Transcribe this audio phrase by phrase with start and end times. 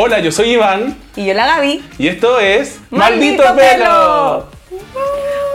[0.00, 0.96] Hola, yo soy Iván.
[1.16, 1.84] Y yo la Gaby.
[1.98, 4.46] Y esto es ¡Maldito, pelo!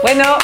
[0.02, 0.36] Bueno,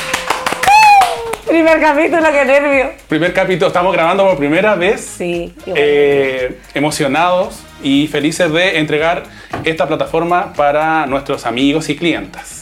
[1.47, 2.93] primer capítulo, qué nervio.
[3.11, 5.03] Primer capítulo, estamos grabando por primera vez.
[5.03, 5.53] Sí.
[5.67, 9.25] Eh, emocionados y felices de entregar
[9.65, 12.60] esta plataforma para nuestros amigos y clientes.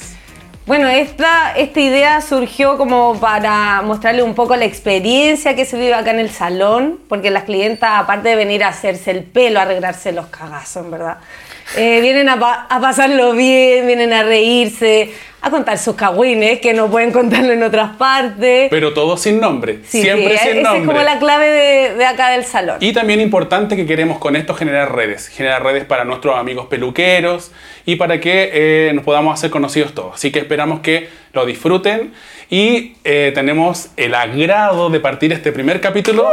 [0.69, 5.95] Bueno, esta, esta idea surgió como para mostrarle un poco la experiencia que se vive
[5.95, 9.63] acá en el salón, porque las clientas, aparte de venir a hacerse el pelo, a
[9.63, 11.17] arreglarse los cagazos, en verdad,
[11.75, 15.11] eh, vienen a, pa- a pasarlo bien, vienen a reírse,
[15.41, 18.69] a contar sus cagüines, que no pueden contarlo en otras partes.
[18.71, 20.81] Pero todo sin nombre, Sí, siempre sí, sin esa nombre.
[20.83, 22.79] es como la clave de, de acá del salón.
[22.81, 27.53] Y también importante que queremos con esto generar redes, generar redes para nuestros amigos peluqueros
[27.87, 30.15] y para que eh, nos podamos hacer conocidos todos.
[30.15, 32.13] Así que esperamos que lo disfruten
[32.51, 36.29] y eh, tenemos el agrado de partir este primer capítulo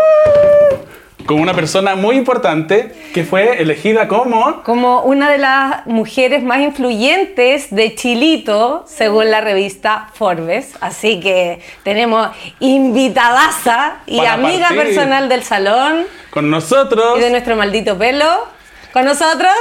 [1.25, 4.61] con una persona muy importante que fue elegida como...
[4.63, 10.73] como una de las mujeres más influyentes de Chilito, según la revista Forbes.
[10.81, 14.83] Así que tenemos invitadaza y Para amiga partir.
[14.83, 18.47] personal del salón Con nosotros, y de nuestro maldito pelo.
[18.93, 19.51] Con nosotros,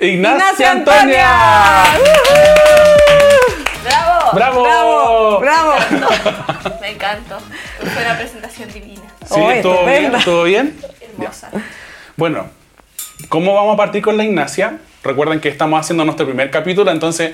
[0.00, 1.84] Ignacia Antonia.
[3.84, 4.30] ¡Bravo!
[4.32, 4.62] ¡Bravo!
[4.62, 5.40] ¡Bravo!
[5.40, 5.72] ¡Bravo!
[6.80, 7.38] Me encantó.
[7.78, 9.02] Fue una presentación divina.
[9.24, 10.12] Sí, Oh, ¿todo bien?
[10.24, 10.76] ¿Todo bien?
[11.18, 11.50] Hermosa.
[12.16, 12.46] Bueno,
[13.30, 14.78] ¿cómo vamos a partir con la Ignacia?
[15.02, 17.32] Recuerden que estamos haciendo nuestro primer capítulo, entonces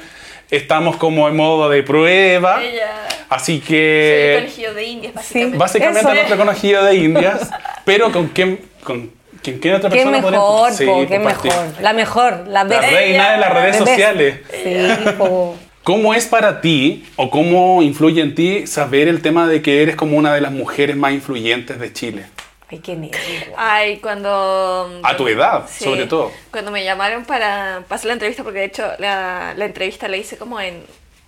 [0.53, 2.63] estamos como en modo de prueba.
[2.63, 3.09] Ella.
[3.29, 5.59] Así Soy el que conejillo de Indias, básicamente.
[5.59, 6.15] básicamente Eso.
[6.15, 7.51] nuestro conejillo de indias,
[7.85, 9.11] pero con quién, con
[9.43, 11.53] quién, qué otra ¡Qué persona mejor, podríamos- Sí, po, qué mejor!
[11.81, 13.89] La mejor, la La reina de las redes best.
[13.91, 14.37] sociales.
[14.63, 15.57] Sí, po.
[15.83, 19.97] ¿Cómo es para ti o cómo influye en ti saber el tema de que eres
[19.97, 22.27] como una de las mujeres más influyentes de Chile?
[22.71, 23.55] Ay, qué nervio.
[23.57, 25.01] Ay, cuando...
[25.03, 26.31] A tu edad, Sí, sobre todo.
[26.51, 30.37] Cuando me llamaron para pasar la entrevista, porque de hecho la, la entrevista la hice
[30.37, 30.85] como en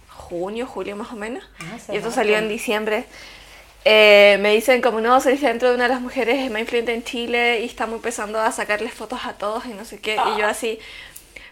[0.09, 1.43] junio, julio más o menos.
[1.61, 3.05] Ah, y esto salió en diciembre.
[3.87, 7.05] Eh, me dicen como no, saliste dentro de una de las mujeres más influyentes en
[7.05, 10.17] Chile y estamos empezando a sacarles fotos a todos y no sé qué.
[10.35, 10.79] Y yo así...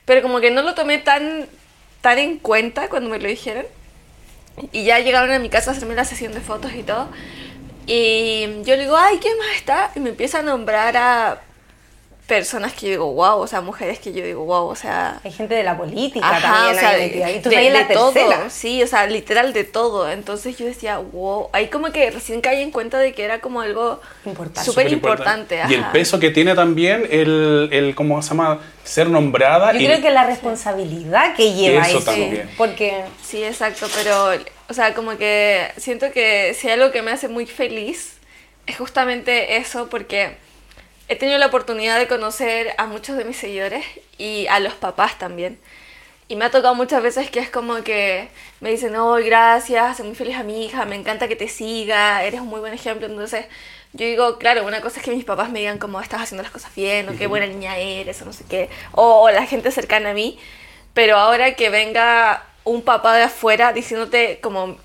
[0.04, 1.46] Pero como que no lo tomé tan,
[2.00, 3.66] tan en cuenta cuando me lo dijeron.
[4.72, 7.08] Y ya llegaron a mi casa a hacerme la sesión de fotos y todo.
[7.88, 9.90] Y yo le digo, ay, ¿quién más está?
[9.96, 11.40] Y me empieza a nombrar a
[12.26, 15.18] personas que yo digo, wow, o sea, mujeres que yo digo, wow, o sea...
[15.24, 17.32] Hay gente de la política Ajá, también o sea, ahí de.
[17.36, 18.50] Y tú de- ahí la todo, tercera.
[18.50, 20.10] sí, o sea, literal de todo.
[20.10, 23.62] Entonces yo decía, wow, ahí como que recién caí en cuenta de que era como
[23.62, 24.68] algo Importante.
[24.70, 25.58] súper importante.
[25.70, 28.60] Y el peso que tiene también el, el ¿cómo se llama?
[28.84, 29.72] Ser nombrada.
[29.72, 32.10] Yo y creo que la responsabilidad que lleva Eso eso.
[32.10, 32.50] también.
[32.58, 34.32] Porque Sí, exacto, pero,
[34.68, 38.18] o sea, como que siento que si hay algo que me hace muy feliz
[38.66, 40.36] es justamente eso, porque
[41.08, 43.84] he tenido la oportunidad de conocer a muchos de mis seguidores
[44.18, 45.58] y a los papás también.
[46.28, 48.28] Y me ha tocado muchas veces que es como que
[48.60, 52.22] me dicen, oh, gracias, hace muy feliz a mi hija, me encanta que te siga,
[52.22, 53.06] eres un muy buen ejemplo.
[53.06, 53.46] Entonces,
[53.94, 56.52] yo digo, claro, una cosa es que mis papás me digan como estás haciendo las
[56.52, 59.70] cosas bien, o qué buena niña eres, o no sé qué, o, o la gente
[59.70, 60.38] cercana a mí,
[60.92, 64.76] pero ahora que venga un papá de afuera diciéndote como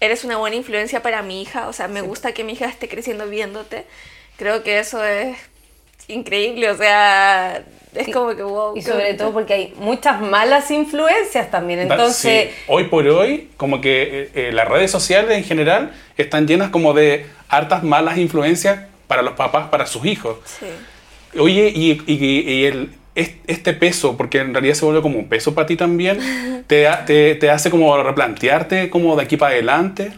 [0.00, 2.88] eres una buena influencia para mi hija, o sea, me gusta que mi hija esté
[2.88, 3.84] creciendo viéndote,
[4.36, 5.36] creo que eso es
[6.08, 7.62] increíble, o sea,
[7.94, 8.76] es como que wow.
[8.76, 11.80] Y sobre todo porque hay muchas malas influencias también.
[11.80, 16.46] Entonces, sí, hoy por hoy, como que eh, eh, las redes sociales en general están
[16.48, 20.38] llenas como de hartas malas influencias para los papás, para sus hijos.
[20.46, 20.66] Sí.
[21.38, 25.54] Oye, y, y- y el, este peso, porque en realidad se vuelve como un peso
[25.54, 30.12] para ti también, te, te, te hace como replantearte como de aquí para adelante.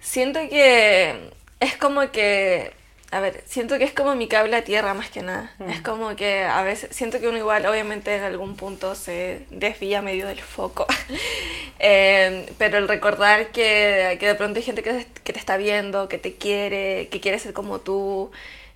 [0.00, 1.14] Siento que
[1.60, 2.72] es como que,
[3.10, 5.52] a ver, siento que es como mi cable a tierra más que nada.
[5.68, 10.02] Es como que a veces, siento que uno igual, obviamente en algún punto se desvía
[10.02, 10.86] medio del foco.
[11.82, 16.10] Eh, pero el recordar que, que de pronto hay gente que, que te está viendo,
[16.10, 18.30] que te quiere, que quiere ser como tú.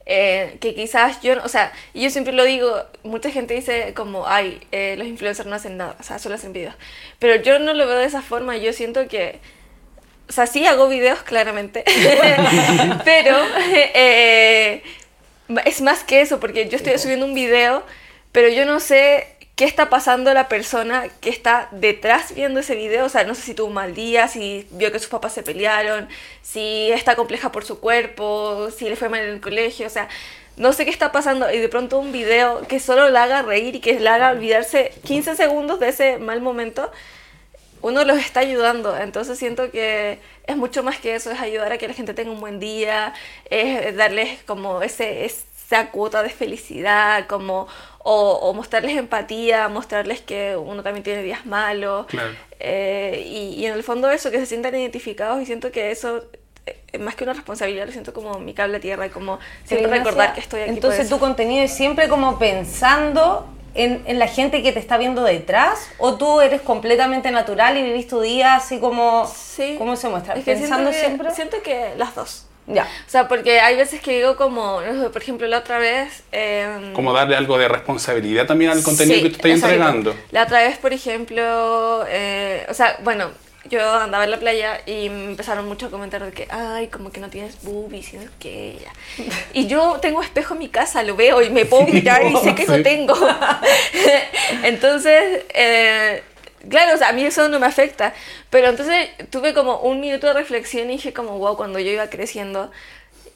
[0.07, 4.27] Eh, que quizás yo, no- o sea, yo siempre lo digo, mucha gente dice como,
[4.27, 6.75] ay, eh, los influencers no hacen nada, o sea, solo hacen videos.
[7.19, 9.41] Pero yo no lo veo de esa forma, yo siento que
[10.27, 11.85] o sea, sí hago videos, claramente.
[13.05, 13.37] pero
[13.85, 14.83] eh,
[15.65, 17.83] es más que eso, porque yo estoy subiendo un video,
[18.33, 23.07] pero yo no sé qué está pasando la persona que está detrás viendo ese video.
[23.07, 25.43] O sea, no sé si tuvo un mal día, si vio que sus papás se
[25.43, 26.09] pelearon,
[26.43, 29.87] si está compleja por su cuerpo, si le fue mal en el colegio.
[29.87, 30.09] O sea,
[30.57, 31.51] no sé qué está pasando.
[31.53, 34.93] Y de pronto un video que solo la haga reír y que la haga olvidarse
[35.05, 36.91] 15 segundos de ese mal momento
[37.83, 38.97] uno los está ayudando.
[38.97, 42.31] Entonces siento que es mucho más que eso, es ayudar a que la gente tenga
[42.31, 43.13] un buen día,
[43.51, 47.67] es darles como ese, es- sea cuota de felicidad, como,
[48.05, 52.07] o, o mostrarles empatía, mostrarles que uno también tiene días malos.
[52.07, 52.31] Claro.
[52.61, 56.23] Eh, y, y en el fondo eso, que se sientan identificados y siento que eso,
[56.67, 59.89] eh, más que una responsabilidad, lo siento como mi cable a tierra y como siempre
[59.89, 60.71] Ignacia, recordar que estoy aquí.
[60.71, 65.25] Entonces tu contenido es siempre como pensando en, en la gente que te está viendo
[65.25, 69.27] detrás o tú eres completamente natural y vivís tu día así como...
[69.27, 69.77] Sí.
[69.79, 70.35] ¿Cómo se muestra?
[70.35, 71.35] Es que Pensando siento que, siempre...
[71.35, 72.47] Siento que las dos.
[72.67, 72.85] Ya.
[72.85, 76.23] O sea, porque hay veces que digo como, no sé, por ejemplo, la otra vez...
[76.33, 79.75] em, Como darle algo de responsabilidad también al contenido Sí, que tú estás exacto.
[79.75, 80.17] entregando.
[80.31, 83.31] La otra vez, por ejemplo, eh, o sea, bueno,
[83.69, 87.11] yo andaba en la playa y me empezaron mucho a comentar de que, ay, como
[87.13, 88.79] que no tienes boobies y no qué.
[88.83, 89.25] ya.
[89.53, 92.55] Y yo tengo espejo en mi casa, lo veo y me puedo mirar y sé
[92.55, 92.73] que Sí.
[92.73, 93.15] no tengo.
[94.65, 96.23] entonces, eh,
[96.69, 98.13] claro, o sea, a mí eso no me afecta.
[98.51, 102.09] Pero entonces tuve como un minuto de reflexión y dije como, wow, cuando yo iba
[102.09, 102.71] creciendo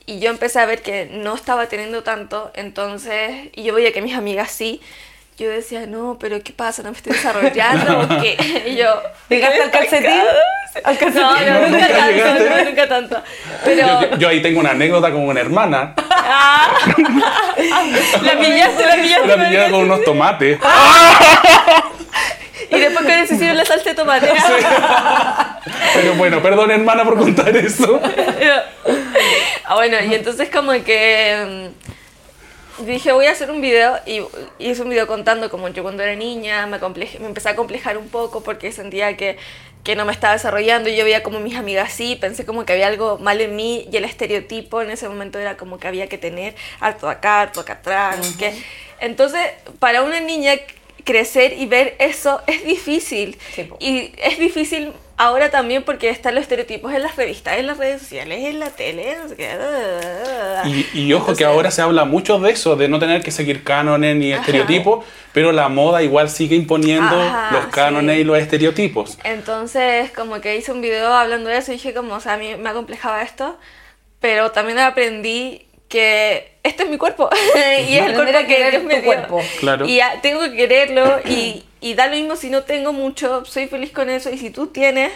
[0.06, 4.00] y yo empecé a ver que no estaba teniendo tanto, entonces, y yo veía que
[4.00, 4.80] mis amigas sí,
[5.36, 6.82] yo decía, no, pero ¿qué pasa?
[6.82, 8.36] ¿No me estoy desarrollando o qué?
[8.66, 9.00] Y yo...
[9.28, 10.22] ¿Llegaste al calcetín?
[10.82, 11.22] Al calcetín.
[11.22, 12.50] No, no, nunca Nunca tanto, llegaste.
[12.50, 13.22] no, nunca tanto.
[13.64, 15.94] Pero Yo, yo ahí tengo una anécdota con una hermana.
[18.22, 19.26] la pillaste, la pillaste.
[19.28, 20.58] La pillaba con unos tomates.
[22.70, 24.30] Y después que les hicieron la salsa de tomate.
[25.94, 28.00] Pero bueno, perdón hermana por contar eso.
[29.64, 31.72] ah, bueno, y entonces como que
[32.80, 34.22] mm, dije voy a hacer un video y
[34.58, 37.98] hice un video contando como yo cuando era niña me, acompleje- me empecé a complejar
[37.98, 39.36] un poco porque sentía que,
[39.84, 42.72] que no me estaba desarrollando y yo veía como mis amigas sí, pensé como que
[42.74, 46.06] había algo mal en mí y el estereotipo en ese momento era como que había
[46.08, 48.54] que tener harto acá, harto acá atrás, sé qué.
[49.00, 49.40] Entonces,
[49.78, 50.54] para una niña
[51.04, 53.38] crecer y ver eso es difícil.
[53.54, 53.68] Sí.
[53.80, 58.00] Y es difícil ahora también porque están los estereotipos en las revistas, en las redes
[58.00, 59.48] sociales, en la tele, no sé qué.
[60.94, 63.64] Y, y ojo que ahora se habla mucho de eso, de no tener que seguir
[63.64, 68.20] cánones ni estereotipos, pero la moda igual sigue imponiendo Ajá, los cánones sí.
[68.22, 69.18] y los estereotipos.
[69.24, 72.38] Entonces, como que hice un video hablando de eso y dije como, o sea, a
[72.38, 73.58] mí me acomplejaba esto,
[74.20, 77.28] pero también aprendí que este es mi cuerpo
[77.88, 79.04] y es el cuerpo que Dios me dio.
[79.04, 79.40] cuerpo.
[79.60, 79.86] Claro.
[79.86, 83.66] Y ya, tengo que quererlo y, y da lo mismo si no tengo mucho, soy
[83.68, 85.12] feliz con eso y si tú tienes,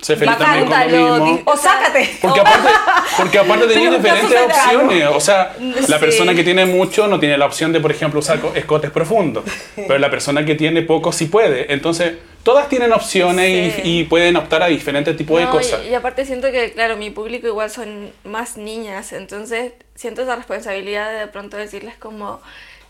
[0.00, 1.42] Sé feliz también con lo mismo.
[1.44, 2.10] O sácate.
[2.20, 2.68] Porque aparte,
[3.16, 5.06] porque aparte tenía Pero diferentes opciones.
[5.14, 6.00] O sea, la Sí.
[6.00, 9.44] persona que tiene mucho no tiene la opción de, por ejemplo, usar co- escotes profundos.
[9.76, 11.72] Pero la persona que tiene poco sí puede.
[11.72, 13.98] Entonces, todas tienen opciones y- Sí.
[14.00, 15.80] y, pueden optar a diferentes tipos de cosas.
[15.84, 20.36] Y, y aparte siento que, claro, mi público igual son más niñas, entonces siento esa
[20.36, 22.40] responsabilidad de de pronto decirles como,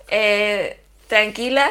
[0.08, 0.78] eh,
[1.08, 1.70] tranquila,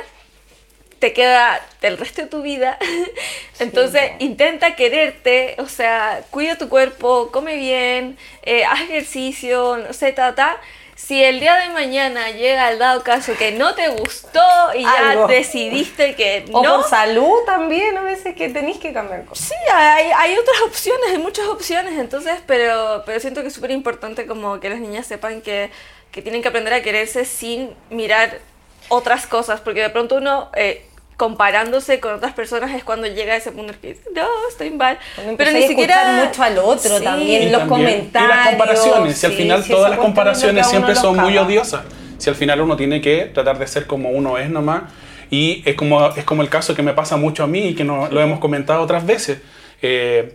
[1.00, 2.78] te queda el resto de tu vida,
[3.60, 10.12] entonces intenta quererte, o sea, cuida tu cuerpo, come bien, eh, haz ejercicio, no sé,
[10.13, 10.57] ta, ta.
[11.03, 14.39] Si el día de mañana llega el dado caso que no te gustó
[14.75, 15.27] y ya Algo.
[15.27, 19.48] decidiste que O no, por salud también, a veces que tenéis que cambiar cosas.
[19.48, 23.71] Sí, hay, hay otras opciones, hay muchas opciones, entonces, pero, pero siento que es súper
[23.71, 25.71] importante como que las niñas sepan que,
[26.12, 28.39] que tienen que aprender a quererse sin mirar
[28.88, 30.86] otras cosas, porque de pronto uno, eh,
[31.22, 34.72] comparándose con otras personas, es cuando llega a ese punto en que dice, no, estoy
[34.72, 34.98] mal.
[35.38, 36.24] Pero ni siquiera...
[36.26, 37.04] mucho al otro Sí.
[37.04, 38.32] también, Y los también- comentarios.
[38.32, 39.24] Y las comparaciones.
[39.24, 41.84] Y al final sí, todas las comparaciones siempre son muy odiosas.
[42.18, 44.82] Si al final uno tiene que tratar de ser como uno es nomás.
[45.30, 47.84] Y es como, es como el caso que me pasa mucho a mí y que
[47.84, 49.38] no, lo hemos comentado otras veces.
[49.84, 50.34] Eh,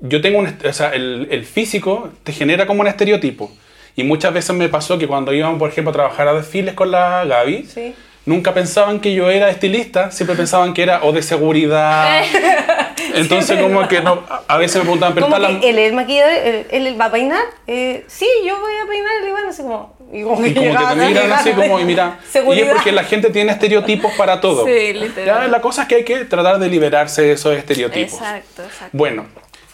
[0.00, 0.54] yo tengo un...
[0.68, 3.50] O sea, el, el físico te genera como un estereotipo.
[3.96, 6.90] Y muchas veces me pasó que cuando íbamos, por ejemplo, a trabajar a desfiles con
[6.90, 7.94] la Gaby, Sí.
[8.28, 12.22] Nunca pensaban que yo era estilista, siempre pensaban que era o de seguridad.
[13.14, 16.32] Entonces, como que no, a- veces me preguntaban, pero que la- él es el maquillador,
[16.32, 17.42] él, él va a peinar.
[17.66, 19.96] Eh, sí, yo voy a peinar el Iván, así como.
[20.12, 22.66] Y como Y como que te miran así como, y mira, y Seguridad.
[22.68, 24.64] es porque la gente tiene estereotipos para todo.
[24.66, 25.42] Sí, literal.
[25.42, 28.14] Ya, la cosa es que hay que tratar de liberarse de esos estereotipos.
[28.14, 28.90] Exacto, exacto.
[28.92, 29.26] Bueno,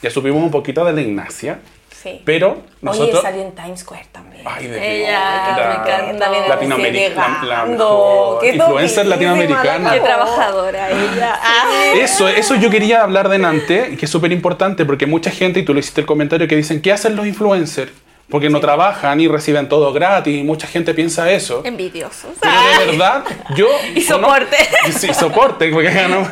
[0.03, 1.59] ya supimos un poquito de la Ignacia,
[2.05, 2.21] Sí.
[2.25, 3.15] pero nosotros...
[3.15, 4.45] Oye, salió en Times Square también.
[4.47, 5.69] Ay, de Ella, verdad.
[5.69, 6.19] me encanta.
[6.25, 9.91] También Latinoamérica, la, la mejor influencer latinoamericana.
[9.91, 11.41] Qué la trabajadora ella.
[11.43, 11.93] Ah.
[11.95, 15.65] Eso, eso yo quería hablar de Nante, que es súper importante porque mucha gente, y
[15.65, 17.91] tú lo hiciste el comentario, que dicen, ¿qué hacen los influencers?
[18.31, 21.63] Porque no trabajan y reciben todo gratis, y mucha gente piensa eso.
[21.65, 22.33] Envidiosos.
[22.41, 23.69] Pero de verdad, yo...
[23.95, 24.57] Y soporte.
[24.99, 26.27] Sí, soporte, porque ganó.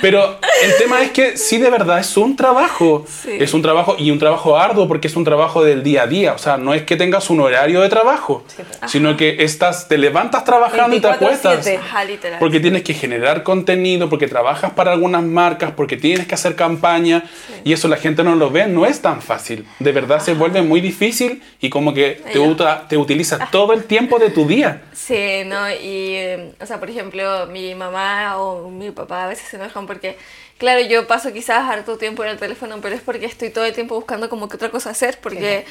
[0.00, 3.04] Pero el tema es que sí, de verdad, es un trabajo.
[3.08, 3.32] Sí.
[3.38, 6.32] Es un trabajo y un trabajo arduo porque es un trabajo del día a día.
[6.34, 8.44] O sea, no es que tengas un horario de trabajo,
[8.86, 11.14] sino que estás, te levantas trabajando y te 24/7.
[11.14, 11.66] acuestas.
[11.66, 12.38] Ajá, literal.
[12.38, 17.24] Porque tienes que generar contenido, porque trabajas para algunas marcas, porque tienes que hacer campaña
[17.64, 19.66] y eso la gente no lo ve, no es tan fácil.
[19.78, 23.72] De verdad se vuelve muy difícil difícil y como que te, uta- te utilizas todo
[23.72, 24.82] el tiempo de tu día.
[24.92, 25.70] Sí, ¿no?
[25.70, 29.86] Y, eh, o sea, por ejemplo, mi mamá o mi papá a veces se enojan
[29.86, 30.16] porque,
[30.58, 33.72] claro, yo paso quizás harto tiempo en el teléfono, pero es porque estoy todo el
[33.74, 35.64] tiempo buscando como que otra cosa hacer, porque,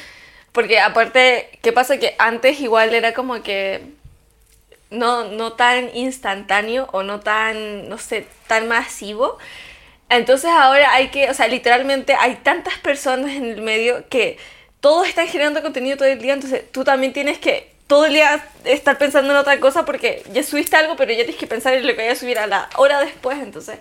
[0.52, 1.98] porque aparte, ¿qué pasa?
[1.98, 3.82] Que antes igual era como que
[4.90, 9.38] no, no tan instantáneo o no tan, no sé, tan masivo.
[10.08, 14.38] Entonces ahora hay que, o sea, literalmente hay tantas personas en el medio que
[14.86, 18.48] todos están generando contenido todo el día, entonces tú también tienes que todo el día
[18.62, 21.84] estar pensando en otra cosa porque ya subiste algo, pero ya tienes que pensar en
[21.84, 23.80] lo que vaya a subir a la hora después, entonces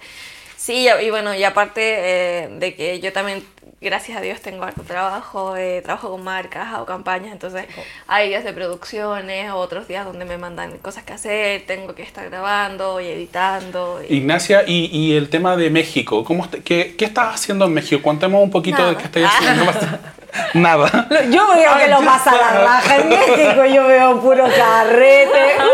[0.57, 1.81] sí, y bueno, y aparte
[2.43, 3.43] eh, de que yo también,
[3.81, 7.65] gracias a Dios, tengo harto trabajo, eh, trabajo con marcas, hago campañas, entonces
[8.07, 12.27] hay días de producciones, otros días donde me mandan cosas que hacer, tengo que estar
[12.29, 14.01] grabando y editando.
[14.07, 18.01] y- Ignacia, y, y el tema de México, ¿cómo qué, ¿qué estás haciendo en México?
[18.01, 18.97] Contemos un poquito de Nada.
[18.97, 19.71] qué estás haciendo.
[20.53, 21.07] Nada.
[21.31, 25.55] Yo veo que lo pasa a la raja en México, yo veo puro carrete.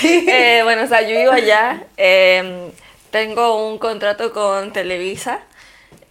[0.00, 0.26] Sí.
[0.28, 1.82] Eh, bueno, o sea, yo vivo allá.
[1.96, 2.67] eh,
[3.10, 5.42] tengo un contrato con Televisa.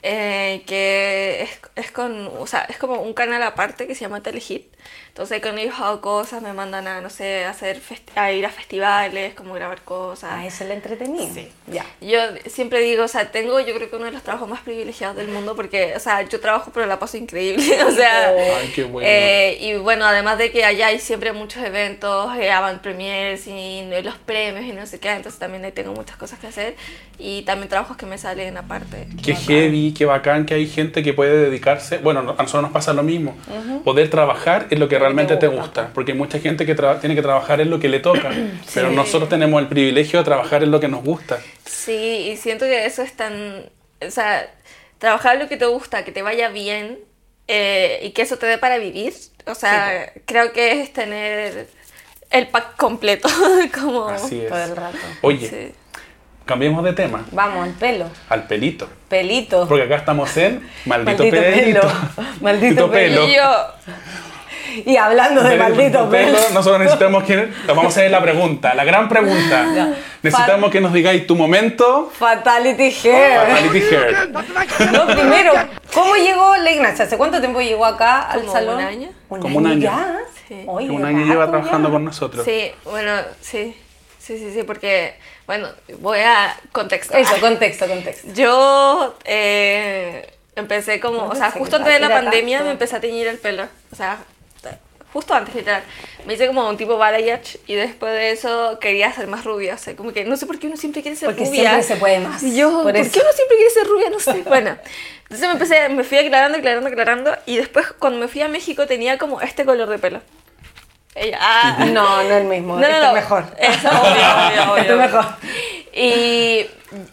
[0.03, 4.21] eh, que es, es con, o sea, es como un canal aparte que se llama
[4.23, 4.73] Telehit.
[5.17, 7.81] Entonces con ellos hago cosas, me mandan a, no sé, a, hacer
[8.15, 10.29] a ir a festivales, como grabar cosas.
[10.31, 11.33] Ah, eso es lo entretenido.
[11.33, 11.47] Sí.
[11.65, 11.88] Ya.
[12.01, 15.17] Yo siempre digo, o sea, tengo yo creo que uno de los trabajos más privilegiados
[15.17, 18.29] del mundo porque, o sea, yo trabajo pero la paso increíble, o sea...
[18.29, 19.09] Ay, qué bueno.
[19.09, 23.89] eh, y bueno, además de que allá hay siempre muchos eventos, eh, avant premiers y
[24.03, 26.75] los premios y no sé qué, entonces también ahí tengo muchas cosas que hacer
[27.17, 29.07] y también trabajos que me salen aparte.
[29.24, 31.97] Qué heavy, qué bacán que hay gente que puede dedicarse.
[31.97, 33.36] Bueno, a nosotros nos pasa lo mismo.
[33.83, 35.89] Poder trabajar es lo que realmente te gusta.
[35.93, 38.29] Porque hay mucha gente que tiene que trabajar en lo que le toca.
[38.73, 41.39] Pero nosotros tenemos el privilegio de trabajar en lo que nos gusta.
[41.65, 43.65] Sí, y siento que eso es tan,
[44.05, 44.49] o sea,
[44.97, 46.99] trabajar lo que te gusta, que te vaya bien
[47.47, 49.13] eh, y que eso te dé para vivir,
[49.45, 51.67] o sea, creo que es tener
[52.29, 53.29] el pack completo,
[53.73, 54.09] como...
[54.09, 54.49] Así es.
[54.49, 54.97] Todo el rato.
[55.21, 55.73] Oye, Sí.
[56.45, 57.25] cambiemos de tema.
[57.31, 58.09] Vamos, al pelo.
[58.27, 58.89] Al pelito.
[59.07, 59.65] Pelito.
[59.67, 61.79] Porque acá estamos en maldito, Maldito pelito.
[61.81, 61.91] pelo.
[62.41, 63.27] Maldito pelo.
[63.29, 63.67] Y yo,
[64.86, 66.38] Y hablando de maldito pelo.
[66.53, 67.50] Nosotros necesitamos que.
[67.67, 69.65] Vamos a hacer la pregunta, la gran pregunta.
[69.75, 69.93] Ya.
[70.21, 72.12] Necesitamos que nos digáis tu momento.
[72.17, 73.39] Fatality Hair.
[73.47, 74.29] Fatality Hair.
[74.91, 75.53] No, primero,
[75.93, 77.05] ¿cómo llegó la Ignacia?
[77.05, 78.75] ¿Hace cuánto tiempo llegó acá al Como salón?
[78.77, 79.09] un año.
[79.29, 79.81] Como un año.
[79.81, 80.17] ya?
[80.47, 80.63] Sí.
[80.65, 81.93] Oye, Un año lleva rato trabajando ya.
[81.93, 82.45] con nosotros.
[82.45, 83.75] sí, bueno, sí,
[84.17, 85.67] sí, sí, sí, porque, bueno,
[86.00, 87.15] voy a contexto.
[87.17, 88.27] Eso, contexto, contexto.
[88.33, 92.65] Yo eh, empecé como, o sea, justo antes de la pandemia tanto.
[92.67, 93.65] me empecé a teñir el pelo.
[93.91, 94.17] O sea,
[95.17, 95.81] justo antes, literal.
[96.27, 99.74] Me hice como un tipo balayage y después de eso quería ser más rubia.
[99.74, 101.62] O sea, como que no sé por qué uno siempre quiere ser Porque rubia.
[101.62, 102.43] siempre se puede más.
[102.43, 104.09] Y yo, Por ¿por, qué uno siempre quiere ser rubia?
[104.12, 104.43] No sé.
[104.47, 104.77] Bueno,
[105.24, 107.36] entonces me empecé, me fui aclarando, aclarando, aclarando.
[107.47, 110.21] Y después cuando me fui a México tenía como este color de pelo.
[111.15, 112.75] Ella, ah, No, no el mismo.
[112.75, 113.13] no, no, este no.
[113.13, 113.45] mejor.
[113.57, 114.77] Eso, obvio, obvio, obvio.
[114.77, 115.25] Este es mejor.
[115.93, 116.65] Y,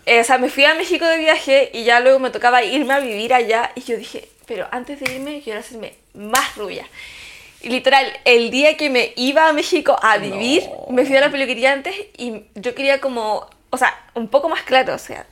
[0.05, 2.93] eh, o sea, me fui a México de viaje y ya luego me tocaba irme
[2.93, 3.71] a vivir allá.
[3.75, 6.87] Y yo dije, pero antes de irme, quiero hacerme más rubia.
[7.65, 11.73] Literal, el día que me iba a México a vivir, me fui a la peluquería
[11.73, 15.27] antes y yo quería como, o sea, un poco más claro, o sea,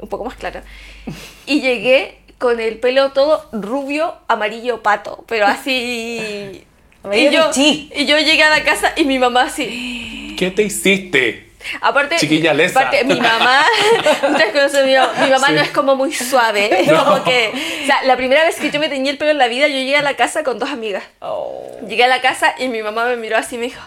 [0.00, 0.62] un poco más claro.
[1.46, 6.64] Y llegué con el pelo todo rubio, amarillo, pato, pero así...
[7.14, 10.36] Y, yo, y yo llegué a la casa y mi mamá así...
[10.38, 11.49] ¿Qué te hiciste?
[11.80, 12.80] Aparte, Chiquilla lesa.
[12.80, 13.64] aparte, mi mamá,
[14.30, 15.52] ustedes conocen mi mamá, mi mamá Sí.
[15.54, 17.04] no es como muy suave, es No.
[17.04, 17.52] como que,
[17.82, 19.74] o sea, la primera vez que yo me teñí el pelo en la vida, yo
[19.74, 21.02] llegué a la casa con dos amigas.
[21.20, 21.66] Oh.
[21.86, 23.80] Llegué a la casa y mi mamá me miró así y me dijo,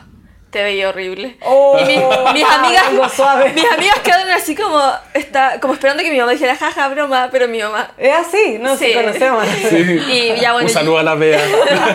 [0.52, 1.36] te veía horrible.
[1.42, 1.80] Oh.
[1.80, 1.98] y mi-
[2.34, 3.52] mis amigas, Algo suave.
[3.54, 4.80] mis amigas quedaron así como,
[5.16, 8.78] está, como esperando que mi mamá dijera, jaja, broma, pero mi mamá, Es así, no
[8.78, 8.86] Sí.
[8.86, 8.94] sí.
[8.94, 9.48] conocemos.
[9.70, 9.76] Sí.
[9.78, 11.42] Y ya, bueno, Un saludo a la Bea.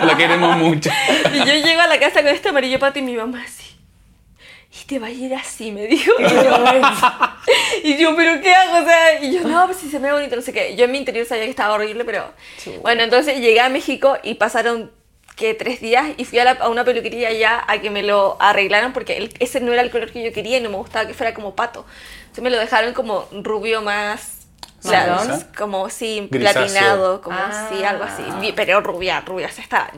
[0.03, 0.91] La queremos mucho.
[1.33, 3.68] y yo llego a la casa con este amarillo pato y mi mamá así.
[4.71, 6.13] Y te va a ir así, me dijo.
[7.83, 8.79] Y yo, ¿pero qué hago?
[8.83, 10.77] O sea, y yo, no, pues si se me ve bonito, no sé qué.
[10.77, 12.33] Yo en mi interior sabía que estaba horrible, pero.
[12.83, 14.91] Bueno, entonces llegué a México y pasaron,
[15.37, 18.37] que Tres días y fui a, la- a una peluquería allá a que me lo
[18.41, 21.07] arreglaran porque el- ese no era el color que yo quería y no me gustaba
[21.07, 21.87] que fuera como pato.
[22.23, 24.38] Entonces me lo dejaron como rubio más.
[24.85, 25.45] O sea, ¿Marrón?
[25.59, 26.63] como sí, Grisáceo.
[26.63, 27.69] platinado, como Ah.
[27.71, 28.23] sí, algo así.
[28.55, 29.91] Pero rubia, rubia, o sea, está.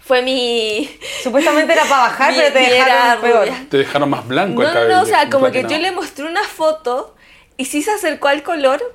[0.00, 0.88] Fue mi.
[1.22, 3.46] Supuestamente era para bajar, mi- pero te dejaron peor.
[3.48, 3.66] rubia.
[3.70, 4.96] Te dejaron más blanco No, el no, cabello.
[4.96, 5.74] no, o sea, como que platinado.
[5.76, 7.14] yo le mostré una foto
[7.56, 8.94] y sí se acercó al color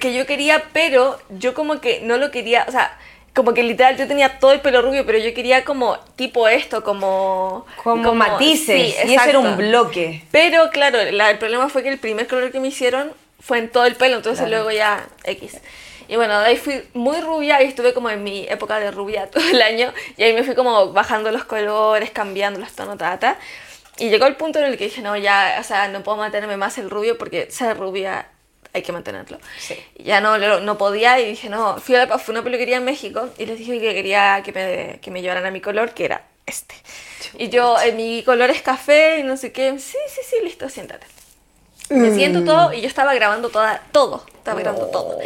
[0.00, 2.96] que yo quería, pero yo como que no lo quería, o sea,
[3.32, 6.82] como que literal yo tenía todo el pelo rubio, pero yo quería como tipo esto,
[6.82, 7.64] como...
[7.82, 8.94] Como, matices.
[8.96, 9.64] sí, y eso era un exacto.
[9.68, 10.24] bloque.
[10.32, 13.12] Pero claro, la- el problema fue que el primer color que me hicieron
[13.44, 14.64] fue en todo el pelo, entonces Claro.
[14.64, 15.58] luego ya X.
[16.08, 19.26] Y bueno, de ahí fui muy rubia y estuve como en mi época de rubia
[19.30, 19.92] todo el año.
[20.16, 23.38] Y ahí me fui como bajando los colores, cambiando los tonos, tata.
[23.98, 26.56] Y llegó el punto en el que dije, no, ya, o sea, no puedo mantenerme
[26.56, 28.26] más el rubio porque ser rubia
[28.72, 29.38] hay que mantenerlo.
[29.58, 29.76] Sí.
[29.96, 32.78] Ya no, lo- no podía y dije, no, fui a, la, fui a una peluquería
[32.78, 35.94] en México y les dije que quería que me, que me llevaran a mi color,
[35.94, 36.74] que era este.
[37.38, 39.78] Y yo, eh, mi color es café y no sé qué.
[39.78, 41.06] Sí, sí, sí, listo, siéntate.
[41.90, 45.18] Me siento todo y yo estaba grabando toda, todo, estaba grabando todo.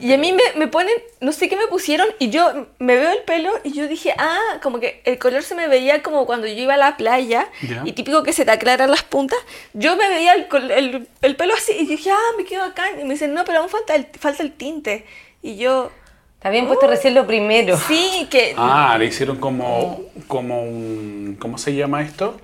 [0.00, 3.10] Y a mí me, me ponen, no sé qué me pusieron y yo me veo
[3.12, 6.46] el pelo y yo dije, ah, como que el color se me veía como cuando
[6.46, 7.80] yo iba a la playa Ya.
[7.84, 9.38] y típico que se te aclaran las puntas.
[9.72, 12.84] Yo me veía el, el, el pelo así y dije, ah, me quedo acá.
[13.00, 15.06] Y me dicen, no, pero aún falta el, falta el tinte.
[15.42, 15.90] Y yo,
[16.36, 17.76] Está bien puesto recién lo primero.
[17.78, 18.54] sí, que...
[18.58, 21.36] Ah, le hicieron como, como un...
[21.40, 22.38] ¿Cómo se llama esto?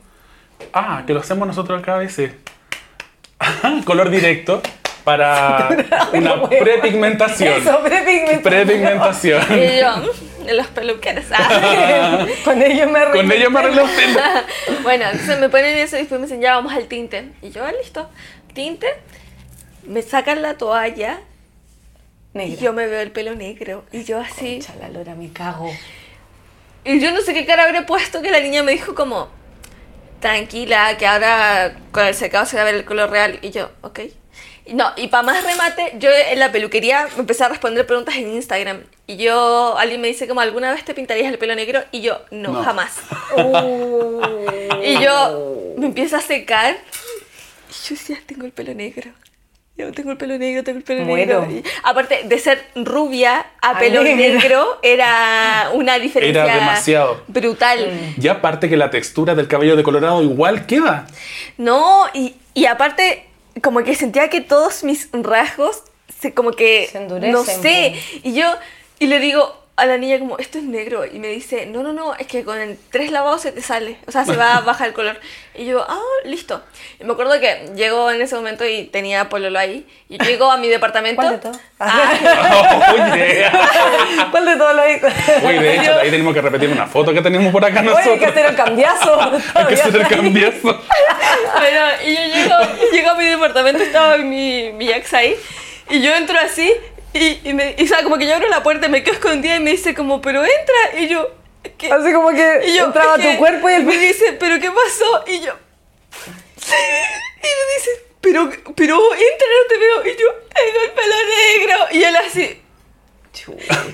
[0.72, 2.32] Ah, que lo hacemos nosotros acá a veces.
[3.84, 4.62] Color directo
[5.04, 5.68] para
[6.12, 7.54] una prepigmentación.
[7.54, 8.42] Eso, prepigmentación.
[8.42, 9.42] Prepigmentación.
[9.50, 11.24] Y yo, mm, de los peluqueros.
[11.32, 12.26] ah.
[12.44, 13.22] Con ellos me arreglé.
[13.22, 13.86] Con ello me pelo.
[14.82, 17.30] bueno, entonces me ponen eso y después me dicen, ya vamos al tinte.
[17.42, 18.08] Y yo, ah, listo,
[18.54, 18.86] tinte.
[19.84, 21.20] Me sacan la toalla
[22.34, 23.84] y yo me veo el pelo negro.
[23.92, 24.58] Y yo así...
[24.60, 25.70] Concha la lora, me cago.
[26.84, 29.28] Y yo no sé qué cara habré puesto que la niña me dijo como,
[30.22, 33.38] tranquila, que ahora con el secado se va a ver el color real.
[33.42, 34.00] Y yo, ok.
[34.64, 38.14] Y No, y para más remate, yo en la peluquería me empecé a responder preguntas
[38.16, 38.84] en Instagram.
[39.06, 41.82] Y yo, alguien me dice como, ¿alguna vez te pintarías el pelo negro?
[41.90, 42.62] Y yo, no, No.
[42.64, 42.92] jamás.
[43.36, 44.20] Uh.
[44.82, 46.76] Y yo me empiezo a secar.
[47.68, 49.10] Y yo decía, tengo el pelo negro.
[49.76, 51.46] Yo tengo el pelo negro, tengo el pelo Muero.
[51.46, 51.70] negro.
[51.82, 57.22] Aparte de ser rubia a A pelo negro, era una diferencia Era demasiado.
[57.26, 57.90] brutal.
[58.20, 61.06] Y aparte que la textura del cabello de Colorado igual queda.
[61.56, 63.24] No, y, y aparte,
[63.62, 65.82] como que sentía que todos mis rasgos
[66.20, 67.94] se como que Se endurecen, no sé.
[68.22, 68.54] Y yo
[68.98, 71.04] y le digo a la niña como, esto es negro.
[71.06, 73.96] Y me dice, no, no, no, es que con el tres lavados se te sale.
[74.06, 75.18] O sea, se va a bajar el color.
[75.54, 76.62] Y yo, ah, listo.
[77.00, 79.86] Y me acuerdo que llegó en ese momento y tenía pololo ahí.
[80.08, 81.22] Y yo llego a mi departamento.
[81.22, 81.58] ¿Cuál de todos?
[81.80, 82.12] Ah,
[83.12, 83.50] Oye,
[84.30, 84.84] ¿Cuál de todos los
[85.44, 87.94] Oye, de hecho, ahí tenemos que repetir una foto que tenemos por acá Oye, hay
[87.94, 88.30] que nosotros.
[88.30, 89.20] hacer el cambiazo.
[89.54, 90.80] Hay que hacer el cambiazo.
[91.58, 92.56] Bueno, y yo llego,
[92.92, 95.36] llego a mi departamento, estaba mi, mi ex ahí,
[95.90, 96.72] y yo entro así,
[97.44, 99.56] y, y, me, y, o sea, como que yo abro la puerta, me quedo escondida
[99.56, 101.30] y me dice como, pero entra, y yo,
[101.78, 101.92] ¿qué?
[101.92, 105.24] Así como que Y yo, entraba que- tu cuerpo y me dice, ¿pero qué pasó?
[105.26, 105.52] Y yo,
[106.66, 111.86] y me dice, pero, pero entra, no te veo, y yo, tengo el pelo negro,
[111.92, 112.61] y él así,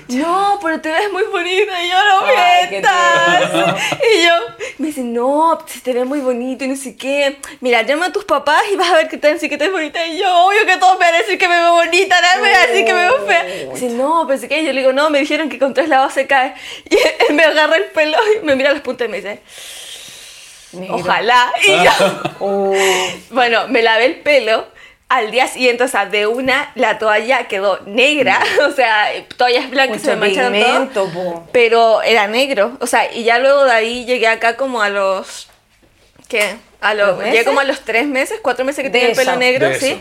[0.09, 2.21] no, pero te ves muy bonita y yo no
[2.69, 3.51] mientas.
[4.13, 4.33] Y yo
[4.77, 7.37] me dice, no, se te ve muy bonito y no sé qué.
[7.61, 9.73] Mira, llama a tus papás y vas a ver que te decir que te ves
[9.73, 10.05] bonita.
[10.07, 12.51] Y yo, obvio que todos me van a decir que me veo bonita, nadie me
[12.51, 13.43] va a decir que me veo fea.
[13.43, 16.13] Me dice, no, pensé que yo le digo, no, me dijeron que con tres lavados
[16.13, 16.53] se cae.
[16.89, 19.41] Y él me agarra el pelo y me mira las puntas y me dice,
[20.73, 20.95] Negro.
[20.97, 21.51] ojalá.
[21.65, 21.91] Y yo,
[22.39, 22.75] Uh,
[23.31, 24.67] bueno, me lavé el pelo.
[25.09, 28.39] Al día siguiente, o sea, de una, la toalla quedó negra.
[28.67, 31.11] O sea, toallas blancas Mucho se me mancharon pigmento, todo.
[31.11, 31.47] po.
[31.51, 32.77] Pero era negro.
[32.79, 35.47] O sea, y ya luego de ahí llegué acá como a los.
[36.27, 36.55] ¿Qué?
[36.81, 39.15] A los, ¿Los llegué como a los tres meses, cuatro meses que De tenía el
[39.15, 39.85] pelo negro, De sí.
[39.87, 39.99] eso.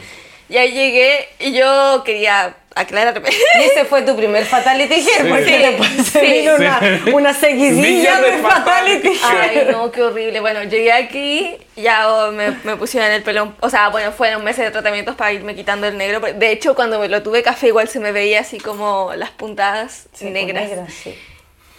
[0.48, 3.28] Y ahí llegué y yo quería aclararme.
[3.60, 6.26] y ese fue tu primer fatality hair, porque Sí, después se sí.
[6.26, 7.10] vino una, Sí.
[7.12, 9.66] una seguidilla de de fatality hair.
[9.66, 10.40] Ay, no, qué horrible.
[10.40, 14.64] Bueno, llegué aquí, ya oh, me, me pusieron el pelo, o sea, bueno, fueron meses
[14.64, 16.20] de tratamientos para irme quitando el negro.
[16.20, 20.06] De hecho, cuando me lo tuve café, igual se me veía así como las puntadas
[20.14, 20.68] Sí, negras.
[20.68, 21.14] negra, sí.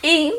[0.04, 0.34] Y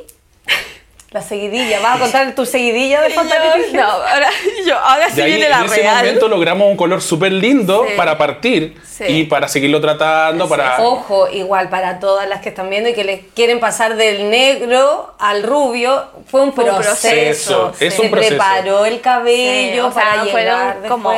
[1.10, 3.74] La seguidilla, ¿vas a contar tu seguidilla de hair?
[3.74, 4.30] no, ahora,
[4.64, 5.96] yo, ahora sí Y ahí viene en la ese real.
[5.96, 7.94] momento logramos un color súper lindo Sí.
[7.96, 9.04] para partir Sí.
[9.08, 10.80] y para seguirlo tratando, para...
[10.80, 15.14] Ojo, igual para todas las que están viendo y que les quieren pasar del negro
[15.18, 16.78] al rubio, fue un proceso.
[16.78, 18.28] proceso, es Se un proceso.
[18.36, 21.12] preparó el Sí, cabello o sea, para llegar fueron como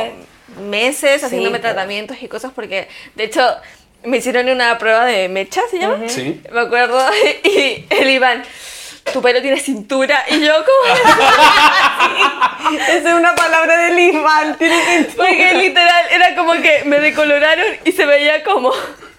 [0.70, 3.46] meses haciéndome tratamientos y cosas porque, de hecho,
[4.04, 5.98] me hicieron una prueba de mecha, ¿se llama?
[6.08, 6.40] Sí.
[6.50, 6.98] Me acuerdo,
[7.44, 8.42] y el Iván,
[9.12, 10.94] tu pelo tiene cintura, y yo como...
[12.80, 13.76] Esa es una palabra
[14.56, 15.28] tiene cintura.
[15.28, 18.72] Porque literal era como que me decoloraron y se veía como.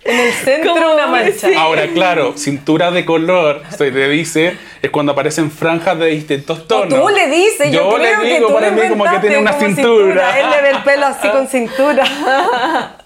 [0.06, 1.48] En el centro Como una mancha.
[1.48, 1.54] sí.
[1.56, 6.63] Ahora, claro, cintura de color, se le dice, es cuando aparecen franjas de distintos O
[6.63, 7.00] tonos.
[7.00, 9.38] tú le dices, yo, Yo creo le que digo tú para mí como que tiene
[9.38, 10.39] una como cintura.
[10.39, 12.04] Él le ve el pelo así con cintura.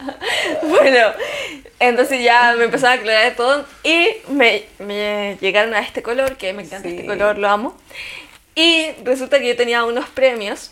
[0.63, 0.99] Bueno,
[1.79, 6.53] entonces ya me empezaron a aclarar todo y me, me llegaron a este color, que
[6.53, 6.95] me encanta Sí.
[6.95, 7.77] este color, lo amo.
[8.55, 10.71] Y resulta que yo tenía unos premios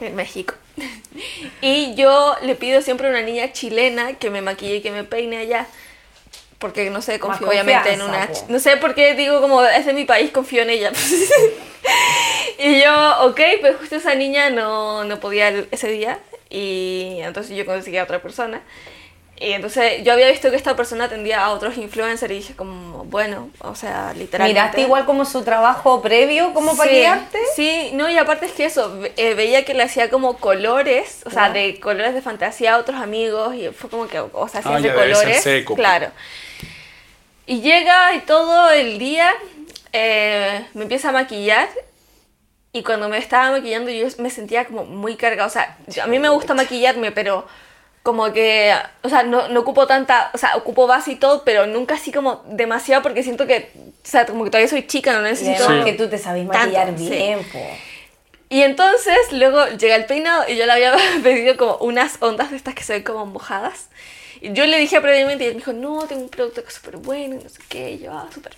[0.00, 0.54] en México.
[1.60, 5.04] Y yo le pido siempre a una niña chilena que me maquille y que me
[5.04, 5.66] peine allá.
[6.58, 8.28] porque no sé, confío obviamente en una...
[8.28, 8.44] po.
[8.48, 10.92] No sé por qué digo como, es de mi país, confío en ella.
[12.58, 16.18] y yo, ok, pero justo esa niña no, no podía ese día
[16.50, 18.62] y entonces yo conseguí a otra persona.
[19.42, 23.04] Y entonces yo había visto que esta persona atendía a otros influencers y dije como,
[23.04, 24.60] bueno, o sea, literalmente...
[24.60, 27.38] ¿Miraste igual como su trabajo previo como para Sí, guiarte?
[27.56, 31.30] Sí, no, y aparte es que eso, eh, veía que le hacía como colores, o
[31.30, 34.76] sea, de colores de fantasía a otros amigos, y fue como que, o sea, hacía
[34.76, 35.42] Ah, de ya debe ser colores.
[35.42, 35.74] seco.
[35.74, 36.10] Claro.
[37.46, 39.32] Y llega y todo el día
[39.92, 41.68] eh, me empieza a maquillar.
[42.72, 45.46] Y cuando me estaba maquillando yo me sentía como muy cargada.
[45.46, 47.46] O sea, a mí me gusta maquillarme, pero
[48.02, 51.66] como que, o sea, no, no ocupo tanta, o sea, ocupo base y todo, pero
[51.66, 55.22] nunca así como demasiado porque siento que, o sea, como que todavía soy chica, no
[55.22, 55.64] necesito...
[55.64, 57.10] además que tú te sabes maquillar Tanto, sí.
[57.10, 57.60] bien, po.
[58.48, 62.56] Y entonces luego llega el peinado y yo le había pedido como unas ondas de
[62.56, 63.88] estas que se ven como mojadas.
[64.40, 66.74] Y yo le dije previamente y él me dijo, no, tengo un producto que es
[66.74, 67.92] súper bueno y no sé qué.
[67.92, 68.52] Y yo, ah, súper.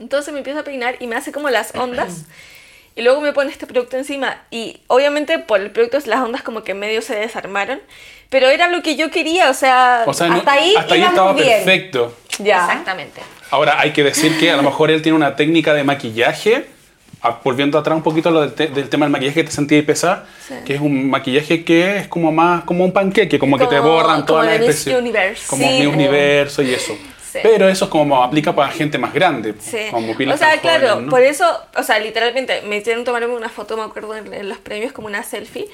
[0.00, 2.24] Entonces me empieza a peinar y me hace como las ondas.
[2.96, 4.36] Y luego me pone este producto encima.
[4.50, 7.80] Y obviamente por el producto las ondas como que medio se desarmaron.
[8.28, 10.04] Pero era lo que yo quería, o sea...
[10.06, 11.48] O sea, no- Hasta ahí hasta ahí estaba bien.
[11.64, 12.16] perfecto.
[12.38, 12.64] Ya.
[12.66, 13.20] Exactamente.
[13.50, 16.66] Ahora, hay que decir que a lo mejor él tiene una técnica de maquillaje,
[17.42, 19.82] volviendo atrás un poquito a lo del, te- del tema del maquillaje que te sentí
[19.82, 20.54] pesar, Sí.
[20.64, 23.88] que es un maquillaje que es como más como un panqueque, como, que te Como-
[23.90, 24.86] borran todas como las.
[24.86, 25.46] Universe.
[25.48, 25.90] Como Sí, po.
[25.90, 26.96] Universo y eso.
[27.30, 27.38] Sí.
[27.42, 29.78] Pero eso es como aplica para gente más grande, Sí.
[29.90, 31.10] como O sea, claro, jóvenes, ¿no?
[31.10, 34.58] por eso, o sea, literalmente me hicieron tomarme una foto, me acuerdo, en, en los
[34.58, 35.68] premios, como una selfie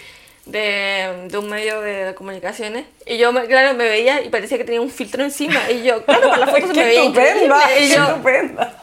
[0.44, 2.84] de, de un medio de comunicaciones.
[3.06, 5.58] Y yo, me- claro, me veía y parecía que tenía un filtro encima.
[5.70, 7.58] Y yo, claro, para la foto se me veía estupenda.
[7.78, 8.82] Y qué yo, estupenda.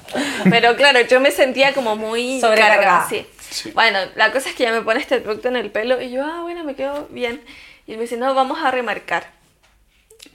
[0.50, 2.76] pero claro, yo me sentía como muy Sobrecargada.
[2.82, 3.26] cargada, sí.
[3.50, 3.72] Sí.
[3.72, 6.24] Bueno, la cosa es que ya me pone este producto en el pelo y yo,
[6.26, 7.40] ah, bueno, me quedo bien.
[7.86, 9.28] Y me dice, no, vamos a remarcar.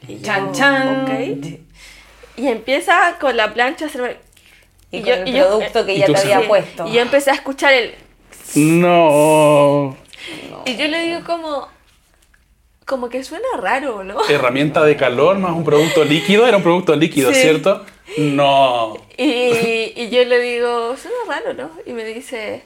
[0.06, 1.58] Y yo, Chan, chan.
[2.38, 4.16] Y empieza con la plancha a hacerme...
[4.90, 6.46] Y, Y con yo- el y yo- producto que ya te había sí.
[6.48, 6.86] puesto.
[6.86, 7.94] Y yo empecé a escuchar el...
[8.54, 9.96] No.
[10.64, 11.68] Y yo le digo como...
[12.86, 14.16] Como que suena raro, ¿no?
[14.30, 17.40] Herramienta de calor más un producto líquido, era un producto líquido, Sí.
[17.42, 17.84] ¿cierto?
[18.16, 18.96] No.
[19.18, 21.70] Y, y yo le digo, suena raro, ¿no?
[21.84, 22.62] Y me dice,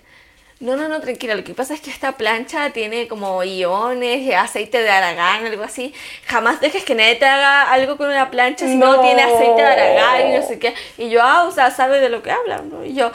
[0.63, 4.33] no, no, no, tranquila, lo que pasa es que esta plancha tiene como iones, y
[4.33, 5.93] aceite de aragán, algo así.
[6.27, 9.01] Jamás dejes que nadie te haga algo con una plancha si no, No.
[9.03, 10.75] tiene aceite de aragán y no sé qué.
[10.99, 12.85] Y yo, ah, o sea, sabe de lo que habla, ¿no?
[12.85, 13.11] Y yo,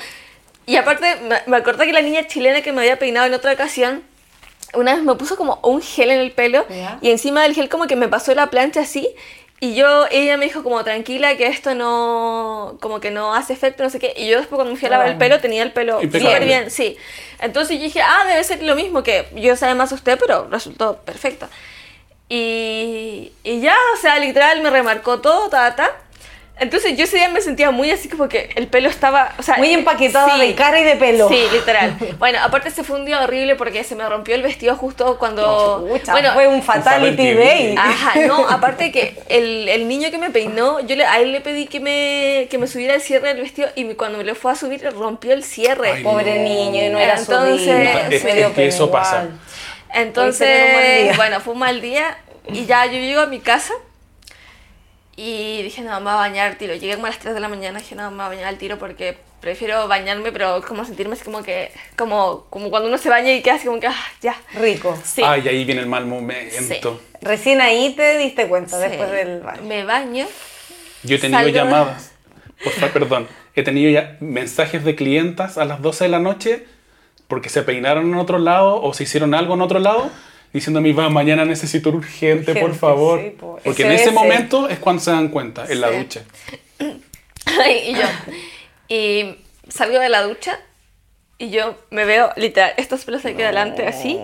[0.66, 3.54] y aparte, me, me acordé que la niña chilena que me había peinado en otra
[3.54, 4.04] ocasión,
[4.74, 7.00] una vez me puso como un gel en el pelo Ya.
[7.02, 9.08] y encima del gel como que me pasó la plancha así
[9.60, 13.82] y yo, ella me dijo como tranquila que esto no, como que no hace efecto,
[13.84, 14.14] no sé qué.
[14.16, 16.70] Y yo después cuando me fui a lavar el pelo tenía el pelo súper bien,
[16.70, 16.96] sí.
[17.40, 21.48] Entonces dije, ah, debe ser lo mismo que yo sabía más usted, pero resultó perfecto.
[22.30, 25.96] Y, y ya, o sea, literal me remarcó todo, ta, ta.
[26.60, 29.58] Entonces yo ese día me sentía muy así como que el pelo estaba, o sea,
[29.58, 30.40] Muy empaquetada sí.
[30.48, 31.30] de cara y de pelo.
[31.30, 31.96] Sí, literal.
[32.18, 35.86] Bueno, aparte se fue un día horrible porque se me rompió el vestido justo cuando...
[35.88, 37.76] Pucha, bueno, fue un fatality day.
[37.78, 41.42] Ajá, no, aparte que el, el niño que me peinó, yo le, a él le
[41.42, 44.52] pedí que me, que me subiera el cierre del vestido y cuando me lo fue
[44.52, 45.92] a subir rompió el cierre.
[45.98, 46.42] Ay, Pobre no.
[46.50, 47.68] niño, y no era Entonces-.
[48.12, 49.02] Es- Me dio es que pena eso igual.
[49.04, 49.28] pasa.
[49.94, 52.18] Entonces, bueno, fue un mal día
[52.52, 53.74] y ya yo llego a mi casa
[55.18, 56.74] y dije, no, me voy a bañar al tiro.
[56.76, 58.46] Llegué como a las 3 de la mañana y dije, no, me voy a bañar
[58.46, 62.98] al tiro porque prefiero bañarme, pero como sentirme así como que, como, como cuando uno
[62.98, 64.36] se baña y queda así como que, ah, ya.
[64.54, 64.98] Rico.
[65.04, 65.22] Sí.
[65.26, 67.02] Ay, ahí viene el mal momento.
[67.22, 68.88] Recién ahí te diste cuenta, Sí.
[68.90, 69.62] después del baño.
[69.64, 70.28] Me baño.
[71.04, 72.12] Yo he tenido Salgo- llamadas,
[72.64, 76.66] por favor, perdón, he tenido ya mensajes de clientas a las 12 de la noche
[77.28, 80.10] porque se peinaron en otro lado o se hicieron algo en otro lado
[80.54, 83.20] diciéndome, va, mañana necesito urgente, por Urgente, favor.
[83.22, 83.60] sí, po.
[83.64, 84.14] porque en ese SOS.
[84.14, 85.98] momento es cuando se dan cuenta, en la Sí.
[85.98, 86.22] ducha.
[86.80, 88.04] y yo.
[88.90, 89.36] Y
[89.70, 90.60] salgo de la ducha
[91.38, 94.20] y yo me veo, literal, estos pelos aquí adelante así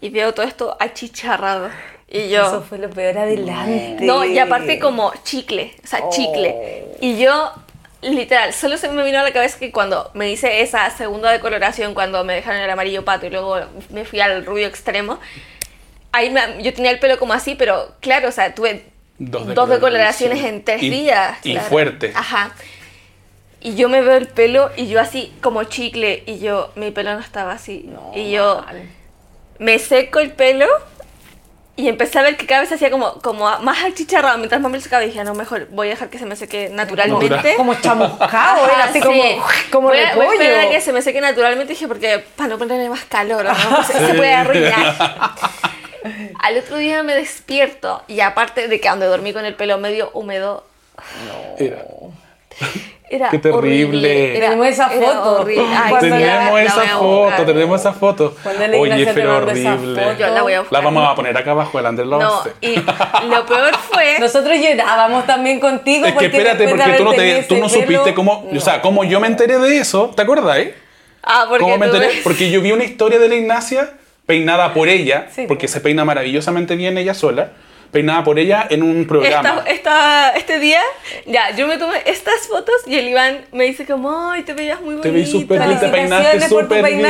[0.00, 1.70] y veo todo esto achicharrado.
[2.08, 2.46] Y yo...
[2.46, 4.04] Eso fue lo peor adelante.
[4.04, 6.84] No, y aparte como chicle, o sea, chicle.
[7.00, 7.52] Y yo,
[8.00, 11.94] literal, solo se me vino a la cabeza que cuando me hice esa segunda decoloración,
[11.94, 13.58] cuando me dejaron el amarillo pato y luego
[13.90, 15.18] me fui al rubio extremo,
[16.16, 18.84] ahí me- yo tenía el pelo como así, pero claro, o sea, tuve
[19.18, 21.38] Dos dos, decoloraciones en tres Y- días.
[21.42, 21.68] y claro.
[21.68, 22.12] fuerte.
[22.14, 22.50] Ajá.
[23.60, 27.14] Y yo me veo el pelo y yo así como chicle y yo, mi pelo
[27.14, 27.88] no estaba así.
[28.14, 28.64] y yo
[29.58, 30.66] me seco el pelo
[31.76, 34.36] y empecé a ver que cada vez se hacía como, como más achicharrado.
[34.38, 36.68] Mientras más me lo secaba dije, no, mejor voy a dejar que se me seque
[36.70, 37.28] naturalmente.
[37.34, 37.56] Natural.
[37.56, 39.06] Como chamuscado, era así sí.
[39.06, 39.22] como,
[39.72, 42.50] como voy a, voy a esperar a que se me seque naturalmente, dije, porque para
[42.50, 43.82] no ponerle más calor, ¿no?
[43.84, 45.34] se, se puede arruinar.
[46.42, 50.10] Al otro día me despierto y aparte de que donde dormí con el pelo medio
[50.14, 50.64] húmedo,
[51.58, 51.82] Era.
[53.08, 54.36] Era Qué terrible.
[54.36, 55.46] Era- Tenemos esa foto.
[55.46, 58.36] Ay, tenemos esa foto, tenemos esa foto.
[58.78, 60.02] Oye, pero horrible.
[60.02, 60.18] foto.
[60.18, 60.72] Yo la voy a buscar.
[60.72, 64.16] La vamos a poner acá abajo, el lo No, y lo peor fue.
[64.20, 66.06] Nosotros llorábamos también contigo.
[66.06, 68.58] Es que espérate, porque tú no, te, tú no supiste cómo, No.
[68.58, 70.74] o sea, cómo yo me enteré de eso, ¿te acuerdas, eh?
[71.22, 72.08] Ah, porque ¿Cómo me enteré?
[72.24, 73.90] Porque yo vi una historia de la Ignacia
[74.26, 75.70] peinada por ella, Sí, porque pues.
[75.72, 77.52] se peina maravillosamente bien ella sola,
[77.92, 79.62] peinada por ella en un programa.
[79.66, 80.80] Esta, esta- este día,
[81.26, 84.80] ya, yo me tomé estas fotos y el Iván me dice como, ay, te veías
[84.80, 85.02] muy bonita.
[85.08, 87.06] Te vi súper bien, te peinaste súper bien.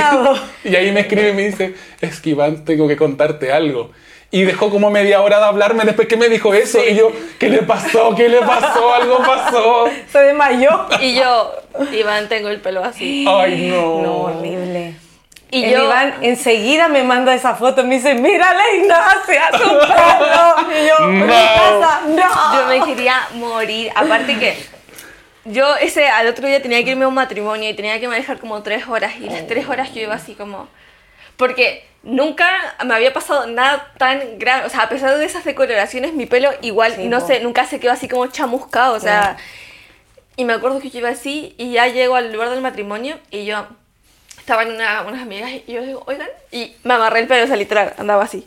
[0.65, 3.91] Y ahí me escribe y me dice, es que Iván, tengo que contarte algo.
[4.31, 6.81] Y dejó como media hora de hablarme después que me dijo eso.
[6.87, 8.13] Y yo, ¿qué le pasó?
[8.17, 8.93] ¿Qué le pasó?
[8.93, 9.89] Algo pasó.
[10.13, 10.87] Se desmayó.
[11.01, 11.55] Y yo,
[11.93, 13.25] Iván, tengo el pelo así.
[13.27, 14.03] Ay, no.
[14.03, 14.95] No, horrible.
[15.51, 19.43] Y el yo, Iván enseguida me manda esa foto y me dice, mira la Ignacia,
[19.53, 20.71] su pelo.
[20.73, 21.27] Y yo, ¿qué No.
[21.27, 22.01] pasa?
[22.09, 22.61] No.
[22.61, 23.93] yo me quería morir.
[23.95, 24.57] Aparte que
[25.45, 28.39] yo ese al otro día tenía que irme a un matrimonio y tenía que manejar
[28.39, 29.15] como tres horas.
[29.21, 30.69] Y las tres horas yo iba así como...
[31.37, 32.49] Porque nunca
[32.85, 34.67] me había pasado nada tan grave.
[34.67, 37.79] O sea, a pesar de esas decoloraciones, mi pelo igual, Sí, no sé, nunca se
[37.79, 38.95] quedó así como chamuscado.
[38.95, 39.37] O sea,
[40.35, 43.45] y me acuerdo que yo iba así y ya llego al lugar del matrimonio y
[43.45, 43.67] yo
[44.47, 47.47] estaba en una, unas amigas y yo digo, oigan, y me amarré el pelo, o
[47.49, 48.47] sea, literal, andaba así.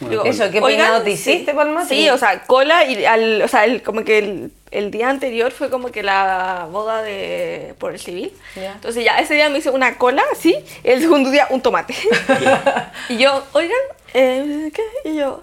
[0.00, 1.32] Digo, Eso, ¿qué "Oigan, peinado te sí".
[1.32, 4.90] hiciste el Sí, o sea, cola y al, o sea, el- como que el, el
[4.90, 8.32] día anterior fue como que la boda de por el civil.
[8.56, 8.72] Ya.
[8.72, 11.94] Entonces ya ese día me hice una cola, sí, el segundo día un tomate.
[13.10, 13.76] y yo, oigan,
[14.14, 14.82] eh, ¿qué?
[15.10, 15.42] Y yo,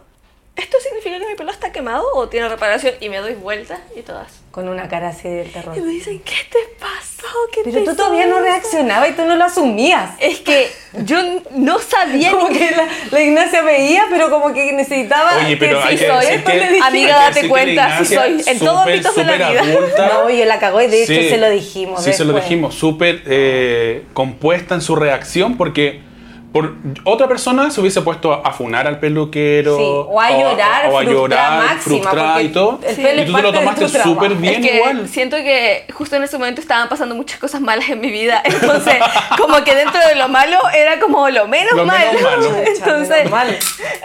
[0.56, 2.94] ¿esto significa que mi pelo está quemado o tiene reparación?
[3.00, 4.42] Y me doy vueltas y todas.
[4.52, 5.76] Con una cara así del terror.
[5.76, 7.26] Y me dicen, ¿qué te pasó?
[7.52, 8.46] ¿Qué Pero te tú todavía no pasó?".
[8.46, 10.12] reaccionabas y tú no lo asumías.
[10.20, 10.72] Es que
[11.06, 11.18] yo
[11.52, 15.82] no sabía Como ni que la, la Ignacia veía, pero como que necesitaba Oye, pero
[15.82, 16.20] que hay sí que soy.
[16.22, 16.84] decir Esto que- le dije.
[16.88, 18.54] Amiga, date cuenta, sí Ignacia soy.
[18.54, 19.62] En todos ámbitos de la vida.
[19.62, 20.08] adulta.
[20.14, 21.30] No, oye, la cagó y de hecho Sí.
[21.30, 22.04] se lo dijimos.
[22.04, 26.00] Sí, se lo dijimos, súper eh, compuesta en su reacción porque
[26.54, 30.90] por otra persona se hubiese puesto a, a funar al peluquero Sí, o a llorar,
[30.92, 32.80] o a llorar, máxima, y todo.
[32.88, 35.10] el pelo y tú te lo tomaste súper bien es que igual.
[35.10, 38.42] siento que justo en ese momento estaban pasando muchas cosas malas en mi vida.
[38.46, 38.96] Entonces,
[39.38, 42.50] como que dentro de lo malo era como lo menos Lo menos malo.
[42.52, 42.58] malo.
[42.68, 43.28] Entonces,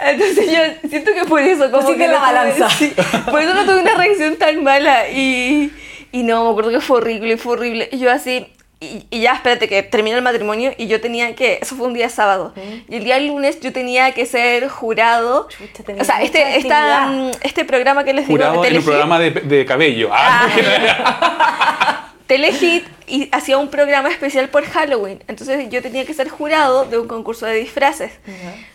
[0.03, 2.69] entonces yo siento que por eso, como Pusiste que la balanza.
[2.69, 2.93] sí,
[3.29, 5.07] por eso no tuve una reacción tan mala.
[5.09, 5.71] Y,
[6.11, 7.89] y no, me acuerdo que fue horrible, fue horrible.
[7.91, 8.47] Y yo así.
[8.81, 11.93] Y, y ya, espérate, que termina el matrimonio y yo tenía que, eso fue un
[11.93, 12.53] día sábado,
[12.87, 15.49] y el día lunes yo tenía que ser jurado,
[15.85, 19.19] tenías o sea, este, esta, mm, este programa que les digo, Jurado en un programa
[19.19, 20.09] de, de cabello.
[20.13, 20.47] Ah,
[22.27, 25.23] Telehit y hacía un programa especial por Halloween.
[25.27, 28.11] Entonces yo tenía que ser jurado de un concurso de disfraces.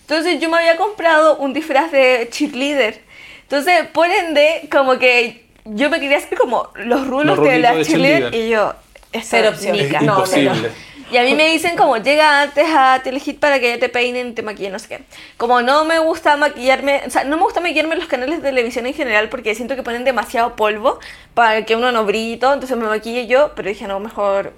[0.00, 3.00] Entonces yo me había comprado un disfraz de cheerleader.
[3.42, 7.74] Entonces, por ende, como que yo me quería hacer como los rulos Los de la
[7.74, 8.30] de cheerleader.
[8.32, 8.48] cheerleader.
[8.48, 8.74] Y yo,
[9.14, 9.76] esto Cero opción.
[9.78, 10.70] es No, imposible.
[11.10, 14.42] Y a mí me dicen como, llega antes a Telehit para que te peinen, te
[14.42, 15.00] maquillen, no sé qué.
[15.36, 18.48] Como no me gusta maquillarme, o sea, no me gusta maquillarme en los canales de
[18.48, 20.98] televisión en general porque siento que ponen demasiado polvo
[21.34, 24.54] para que uno no brille y todo, entonces me maquillé yo, pero dije, no, mejor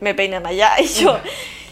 [0.00, 0.72] me peinan allá.
[0.80, 1.18] Y yo,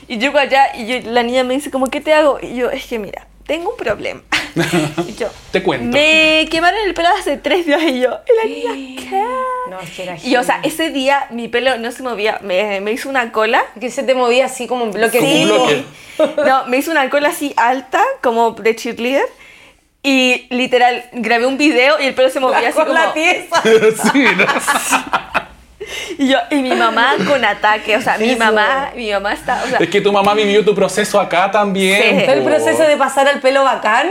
[0.09, 2.39] y llego allá y yo- la niña me dice como, ¿qué te hago?
[2.41, 4.23] Y yo, es que mira, tengo un problema.
[5.07, 5.97] y yo, Te cuento.
[5.97, 9.25] Me quemaron el pelo hace tres días y yo, y la niña, ¿qué?
[9.71, 12.81] No, es que era Y o sea, ese día mi pelo no se movía, me,
[12.81, 15.19] me hizo una cola Que se te movía así como un bloque.
[15.19, 15.85] Como un bloque.
[16.47, 19.27] No, me hizo una cola así alta, como de cheerleader.
[20.03, 22.99] Y literal, grabé un video y el pelo se movía La así con como...
[22.99, 23.63] la pieza.
[24.13, 24.47] sí, ¿no?
[26.19, 28.39] Y, yo, y mi mamá con ataque, o sea, mi Eso.
[28.39, 29.63] mamá, mi mamá está...
[29.65, 32.21] O sea, Es que tu mamá vivió tu proceso acá también.
[32.21, 32.25] Sí.
[32.31, 34.09] El proceso de pasar al pelo bacán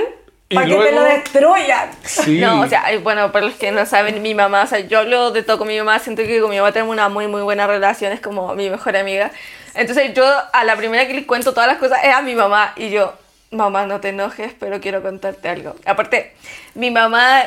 [0.54, 1.90] para que te lo destruyan.
[2.04, 2.40] Sí.
[2.40, 5.32] No, o sea, bueno, para los que no saben, mi mamá, o sea, yo hablo
[5.32, 7.68] de todo con mi mamá, siento que con mi mamá tenemos una muy, muy buena
[7.68, 9.32] relación, es como mi mejor amiga.
[9.74, 12.74] Entonces yo a la primera que le cuento todas las cosas es a mi mamá
[12.76, 13.14] y yo,
[13.52, 15.76] mamá, no te enojes, pero quiero contarte algo.
[15.86, 16.34] Aparte,
[16.76, 17.44] mi mamá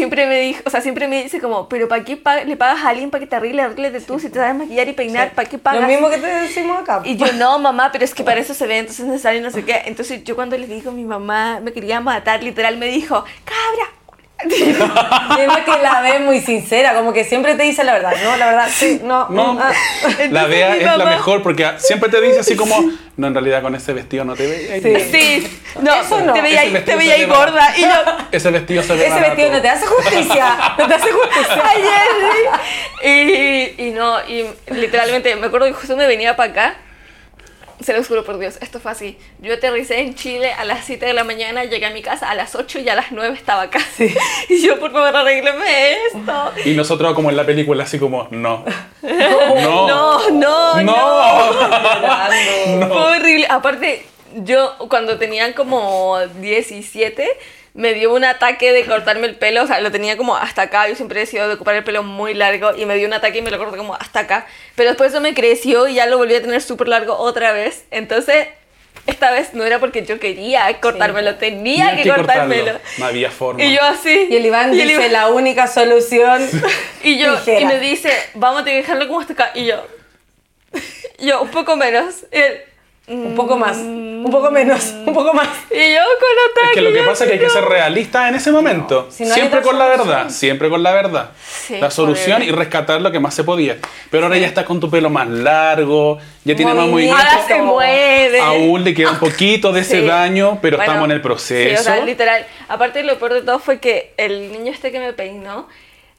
[0.00, 2.82] siempre me dijo, o sea, siempre me dice como, pero ¿para qué pa- le pagas
[2.86, 4.18] a alguien para que te arregle, arreglete tú?
[4.18, 5.82] Si te sabes maquillar y peinar, ¿para qué pagas?
[5.82, 7.02] Lo mismo que te decimos acá.
[7.04, 9.50] Y yo, no, mamá, pero es que para eso se ve, entonces es necesario no
[9.50, 9.82] sé qué.
[9.84, 13.90] Entonces yo cuando le digo, mi mamá me quería matar, literal me dijo, cabra.
[15.28, 18.14] Además que la ve muy sincera, como que siempre te dice la verdad.
[18.24, 19.28] No, la verdad, sí, no.
[19.28, 19.70] No, ah.
[20.30, 22.74] la Bea mi es la mejor porque siempre te dice así como,
[23.20, 24.82] no, en realidad con ese vestido no te veis.
[24.82, 25.10] Sí.
[25.12, 26.32] Sí, no, Eso no.
[26.32, 27.76] te veía ahí, te veía ahí gorda.
[27.76, 27.88] Y yo,
[28.32, 30.56] Ese vestido se ve Ese vestido no te hace justicia.
[30.78, 31.62] No te hace justicia.
[33.02, 36.76] ayer, y, y no, y literalmente, me acuerdo que justo me venía para acá
[37.80, 39.18] se los juro por Dios, esto fue así.
[39.40, 42.34] Yo aterricé en Chile a las 7 de la mañana, llegué a mi casa a
[42.34, 43.80] las 8 y a las 9 estaba acá.
[44.48, 46.52] Y yo, por favor, arrégleme esto.
[46.64, 48.64] Y nosotros como en la película, así como, no.
[49.02, 50.82] No, no, no.
[50.82, 51.52] No.
[51.52, 52.88] Llorando.
[52.88, 53.46] Fue horrible.
[53.48, 57.28] Aparte, yo cuando tenía como 17,
[57.74, 59.62] me dio un ataque de cortarme el pelo.
[59.62, 60.88] O sea, lo tenía como hasta acá.
[60.88, 62.72] Yo siempre he decidido de ocupar el pelo muy largo.
[62.76, 64.46] Y me dio un ataque y me lo corté como hasta acá.
[64.74, 67.84] Pero después eso me creció y ya lo volví a tener súper largo otra vez.
[67.90, 68.48] Entonces,
[69.06, 71.36] esta vez no era porque yo quería cortármelo.
[71.36, 72.64] Tenía Tenía que, cortármelo.
[72.72, 72.88] cortarlo.
[72.98, 73.62] No había forma.
[73.62, 74.26] Y yo así.
[74.30, 76.46] Y el Iván y el dice Iván- la única solución.
[77.02, 79.52] Y yo, y me dice, vamos a que dejarlo como hasta acá.
[79.54, 79.86] Y yo,
[81.18, 82.24] yo, un poco menos.
[82.32, 82.60] Y él,
[83.12, 85.48] Un poco más, un poco menos, un poco más.
[85.70, 86.66] Y yo con ataque.
[86.68, 89.08] Es que lo que pasa es que hay que ser realista en ese momento.
[89.10, 91.30] Si no hay siempre con la verdad, siempre con la verdad.
[91.44, 93.78] Sí, la solución y rescatar lo que más se podía.
[94.10, 97.16] Pero ahora ya estás con tu pelo más largo, ya tiene más Movimiento.
[97.20, 98.40] Ahora se mueve.
[98.40, 100.06] Aún le queda un poquito de ese Sí.
[100.06, 101.80] daño, pero Bueno, estamos en el Sí, proceso.
[101.80, 102.46] o sea, literal.
[102.68, 105.66] Aparte, lo peor de todo fue que el niño este que me peinó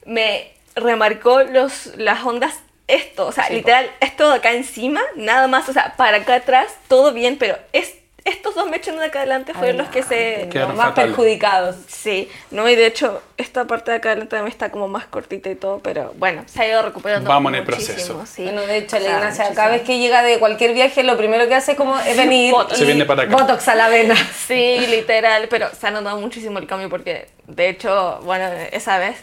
[0.04, 2.60] me remarcó los, las ondas.
[2.88, 6.34] Esto, o sea, Sí, literal, esto de acá encima, nada más, o sea, para acá
[6.36, 10.48] atrás, todo bien, pero es, estos dos mechos de acá adelante fueron los que se.
[10.50, 11.06] Quedaron más fatal.
[11.08, 11.74] perjudicados.
[11.88, 15.50] Sí, no, y de hecho, esta parte de acá adelante también está como más cortita
[15.50, 17.28] y todo, pero bueno, se ha ido recuperando.
[17.28, 18.24] Vamos en el proceso.
[18.26, 18.44] sí.
[18.44, 19.56] Bueno, de hecho, O la sea, Ignacia, muchísimo.
[19.56, 22.52] cada vez que llega de cualquier viaje, lo primero que hace es como es venir.
[22.52, 22.78] Botox.
[22.78, 23.36] Se viene para acá.
[23.36, 24.14] Botox a la vena.
[24.46, 29.16] Sí, literal, pero se ha notado muchísimo el cambio porque, de hecho, bueno, esa vez,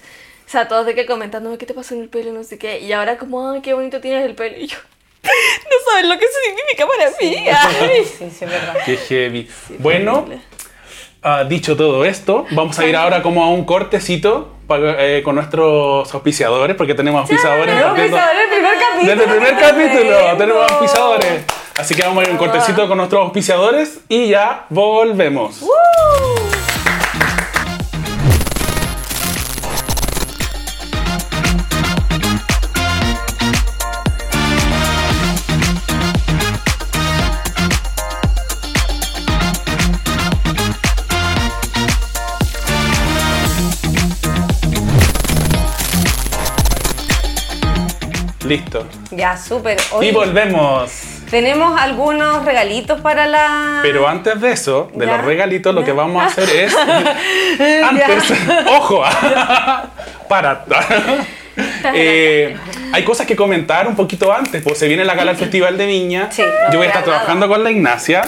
[0.50, 2.80] o sea, todos de que comentándome qué te pasó en el pelo, no sé qué,
[2.80, 4.78] y ahora como, ay, qué bonito tienes el pelo, y yo,
[5.24, 8.04] no sabes lo que eso significa para mí.
[8.04, 8.76] Sí, sí, es verdad.
[8.84, 9.48] Qué heavy.
[9.78, 10.42] bueno, horrible.
[11.22, 16.12] ah, dicho todo esto, vamos a ir ahora como a un cortecito eh, con nuestros
[16.16, 17.66] auspiciadores, porque tenemos auspiciadores.
[17.68, 19.06] Tenemos que partiendo- saber el primer capítulo.
[19.12, 21.44] Desde el primer capítulo tenemos auspiciadores.
[21.78, 25.64] Así que vamos a ir un cortecito con nuestros auspiciadores y ya volvemos.
[48.50, 48.86] Listo.
[49.12, 49.78] Ya, súper.
[50.02, 50.92] Y volvemos.
[51.30, 53.80] tenemos algunos regalitos para la.
[53.84, 55.18] Pero antes de eso, de Ya.
[55.18, 56.76] los regalitos, lo que vamos a hacer es.
[57.84, 58.34] antes,
[58.68, 59.04] ojo,
[60.28, 60.66] para.
[61.94, 62.56] Eh,
[62.92, 65.86] hay cosas que comentar un poquito antes, pues se viene la gala del Festival de
[65.86, 66.30] Viña.
[66.32, 68.22] Sí, no Yo voy a estar trabajando con la Ignacia.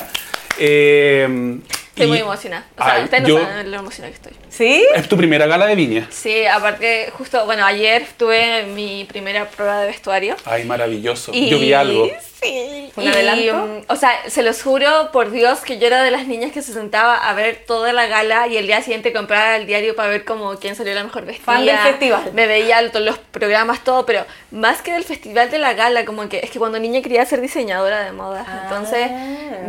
[0.59, 1.57] eh,
[1.89, 2.65] Estoy y- muy emocionada.
[2.77, 4.40] O sea, ustedes yo- no saben lo emocionada que estoy.
[4.51, 4.85] ¿Sí?
[4.93, 6.07] Es tu primera gala de Viña.
[6.11, 10.35] Sí, aparte, justo, bueno, ayer tuve mi primera prueba de vestuario.
[10.45, 11.31] Ay, maravilloso.
[11.33, 12.09] Y- Yo vi algo.
[12.41, 12.91] Sí.
[12.95, 13.53] ¿Un y, adelanto?
[13.67, 16.63] mm, o sea, se los juro por Dios que yo era de las niñas que
[16.63, 20.09] se sentaba a ver toda la gala y el día siguiente compraba el diario para
[20.09, 21.45] ver como quién salió la mejor vestida.
[21.45, 22.31] Fan del festival.
[22.33, 26.27] Me veía todos los programas, todo, pero más que del festival de la gala, como
[26.29, 28.43] que es que cuando niña quería ser diseñadora de moda.
[28.47, 28.61] Ah.
[28.63, 29.11] Entonces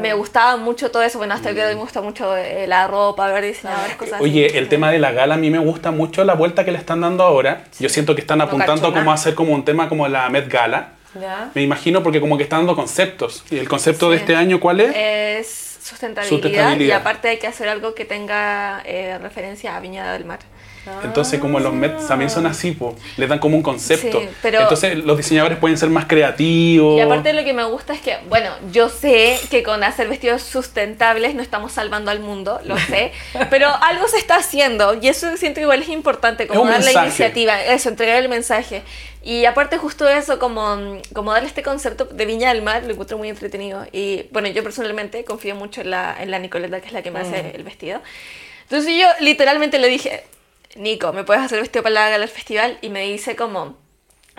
[0.00, 1.18] me gustaba mucho todo eso.
[1.18, 4.14] Bueno, hasta el día de hoy me gusta mucho eh, la ropa, ver diseñadores, cosas
[4.14, 4.24] así.
[4.24, 6.78] Oye, el tema de la gala a mí me gusta mucho la vuelta que le
[6.78, 7.64] están dando ahora.
[7.78, 10.48] Yo siento que están No apuntando como a hacer como un tema como la Met
[10.50, 10.92] Gala.
[11.20, 11.50] Ya.
[11.54, 13.44] Me imagino porque como que están dando conceptos.
[13.50, 14.22] ¿Y el concepto de Sí.
[14.22, 14.96] este año cuál es?
[14.96, 16.88] Es sustentabilidad, Sustentabilidad.
[16.88, 20.38] y aparte hay que hacer algo que tenga eh, referencia a Viña del Mar.
[21.04, 24.20] Entonces como los Met también son así, po, les dan como un concepto.
[24.20, 26.98] Sí, pero- Entonces los diseñadores pueden ser más creativos.
[26.98, 30.42] Y aparte lo que me gusta es que, bueno, yo sé que con hacer vestidos
[30.42, 33.12] sustentables no estamos salvando al mundo, lo sé,
[33.50, 36.78] pero algo se está haciendo y eso siento que igual es importante, como Es dar
[36.80, 37.06] la mensaje.
[37.06, 38.82] iniciativa, eso, entregar el mensaje.
[39.24, 43.18] Y aparte justo eso, como, como darle este concepto de Viña del Mar, lo encuentro
[43.18, 43.86] muy entretenido.
[43.92, 47.12] Y bueno, yo personalmente confío mucho en la, en la Nicoleta, que es la que
[47.12, 48.00] me hace el vestido.
[48.64, 50.24] Entonces yo literalmente le dije,
[50.76, 52.78] Nico, ¿me puedes hacer vestido para la gala del festival?
[52.80, 53.76] Y me dice como,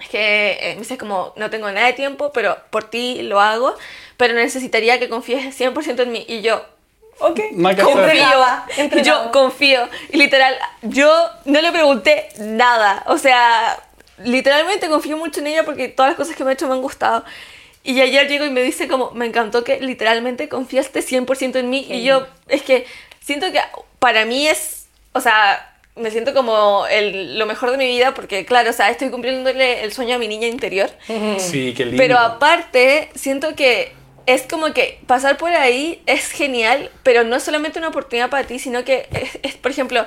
[0.01, 3.39] es que eh, me dice como, no tengo nada de tiempo, pero por ti lo
[3.39, 3.75] hago,
[4.17, 6.25] pero necesitaría que confíes 100% en mí.
[6.27, 6.65] Y yo,
[7.19, 7.39] Ok.
[7.85, 9.87] Confío, y yo confío.
[10.11, 13.03] Y literal, yo no le pregunté nada.
[13.07, 13.79] O sea,
[14.17, 16.81] literalmente confío mucho en ella porque todas las cosas que me ha hecho me han
[16.81, 17.23] gustado.
[17.83, 21.85] Y ayer llego y me dice como, me encantó que literalmente confiaste 100% en mí.
[21.89, 22.85] Y yo, es que
[23.19, 23.61] siento que
[23.99, 28.45] para mí es, o sea, me siento como el, lo mejor de mi vida porque,
[28.45, 30.89] claro, o sea, estoy cumpliéndole el sueño a mi niña interior.
[31.37, 32.01] Sí, qué lindo.
[32.01, 33.91] Pero aparte, siento que
[34.25, 38.45] es como que pasar por ahí es genial, pero no es solamente una oportunidad para
[38.45, 40.05] ti, sino que es, es, por ejemplo,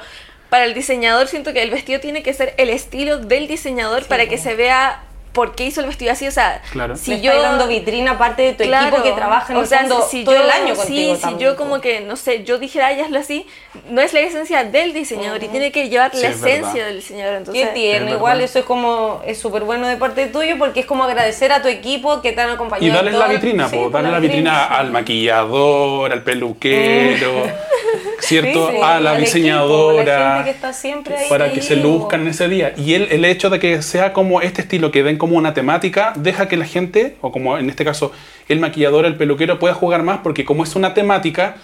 [0.49, 4.29] para el diseñador siento que el vestido tiene que ser el estilo del diseñador para
[4.29, 5.06] que se vea
[5.37, 6.97] por qué hizo el vestido así, o sea, Claro.
[6.97, 7.41] si Le yo...
[7.43, 10.51] dando vitrina aparte de tu equipo que trabaja en o sea, si todo yo- el
[10.51, 13.47] año contigo Sí, si yo como que, no sé, yo dijera, ay, hazlo así,
[13.91, 16.59] no es la esencia del diseñador y tiene que llevar Sí, la es verdad.
[16.59, 17.35] esencia del diseñador.
[17.37, 18.45] Entonces, Qué tierno, Es igual verdad.
[18.51, 21.69] eso es como, es súper bueno de parte tuyo porque es como agradecer a tu
[21.69, 22.87] equipo que te han acompañado.
[22.87, 24.75] Y darles la vitrina, sí, po, pues, darle la vitrina sí.
[24.79, 27.43] al maquillador, al peluquero,
[28.21, 28.71] ¿cierto?
[28.71, 30.19] Sí, a la al equipo, diseñadora.
[30.19, 31.29] la gente que está siempre ahí.
[31.29, 32.73] para que se luzcan en ese día.
[32.77, 36.13] Y el, el hecho de que sea como este estilo, que den como una temática,
[36.17, 38.13] deja que la gente, o como en este caso
[38.49, 41.57] el maquillador, el peluquero, pueda jugar más, porque como es una temática,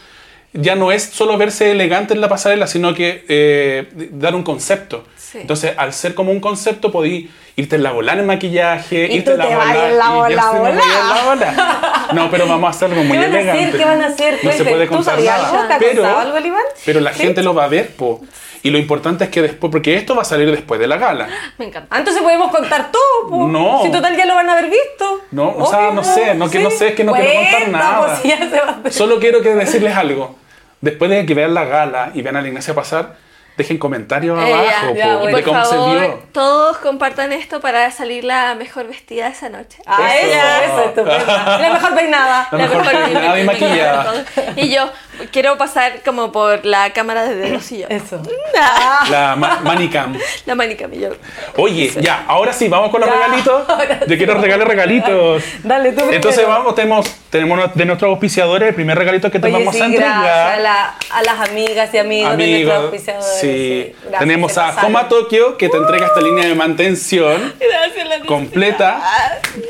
[0.55, 5.05] ya no es solo verse elegante en la pasarela, sino que eh, dar un concepto.
[5.17, 5.39] Sí.
[5.41, 9.17] Entonces, al ser como un concepto, podí irte en la bola en el maquillaje, Y
[9.19, 9.89] irte tú la te bola.
[9.89, 10.81] en la bola, bola.
[11.15, 12.09] la bola.
[12.13, 13.49] No, pero vamos a hacer algo muy ¿Qué van a hacer?
[13.51, 13.79] elegante.
[13.79, 14.39] ¿Qué van a hacer?
[14.43, 15.49] No se puede ¿tú contar nada.
[15.49, 15.69] algo?
[15.69, 18.21] ¿Te ha pero, algo, la gente lo va a ver, po.
[18.65, 21.29] Y lo importante es que después, porque esto va a salir después de la gala.
[21.59, 21.97] me encanta.
[21.99, 23.49] Entonces podemos contar todo, po.
[23.49, 23.81] No.
[23.83, 25.21] Si total ya lo van a haber visto.
[25.33, 27.61] No, o sea, Obvio, no sé, no que- no sé, es que no quiero contar
[27.63, 28.07] Cuenta, nada.
[28.07, 28.93] pues, si ya se va a hacer.
[28.93, 30.37] Solo quiero que decirles algo.
[30.81, 33.17] Después de que vean la gala y vean a la Ignacia pasar,
[33.57, 35.27] dejen comentarios Eh, ya, abajo ya, po, bueno.
[35.37, 36.23] de Por cómo se favor, vio.
[36.33, 39.79] todos compartan esto para salir la mejor vestida esa noche.
[39.87, 40.27] Ah, Eso.
[40.29, 41.59] eso, eso, estupenda.
[41.61, 42.49] La mejor peinada.
[42.51, 44.15] La mejor peinada y maquillada.
[44.57, 44.91] Y yo
[45.31, 47.87] quiero pasar como por la cámara de dedos y yo.
[47.89, 48.23] Eso.
[48.59, 50.17] Ah, La ma- Manicam.
[50.47, 51.11] La manica y yo.
[51.57, 53.69] Oye, ya, ahora sí, vamos con los Ya, regalitos.
[53.69, 55.43] ahora Yo quiero regalar regalitos.
[55.63, 56.17] Dale, tú primero.
[56.17, 59.81] Entonces vamos, tenemos, tenemos de nuestros auspiciadores el primer regalito que te Oye, vamos sí,
[59.83, 60.61] a gracias a, entregar.
[60.61, 63.41] la- a las amigas y amigos, de Amigos, nuestros auspiciadores.
[63.41, 63.95] sí.
[64.03, 64.91] Gracias, Tenemos a pasaron.
[64.91, 69.01] Homa Tokyo que te entrega esta línea de mantención Gracias, la completa.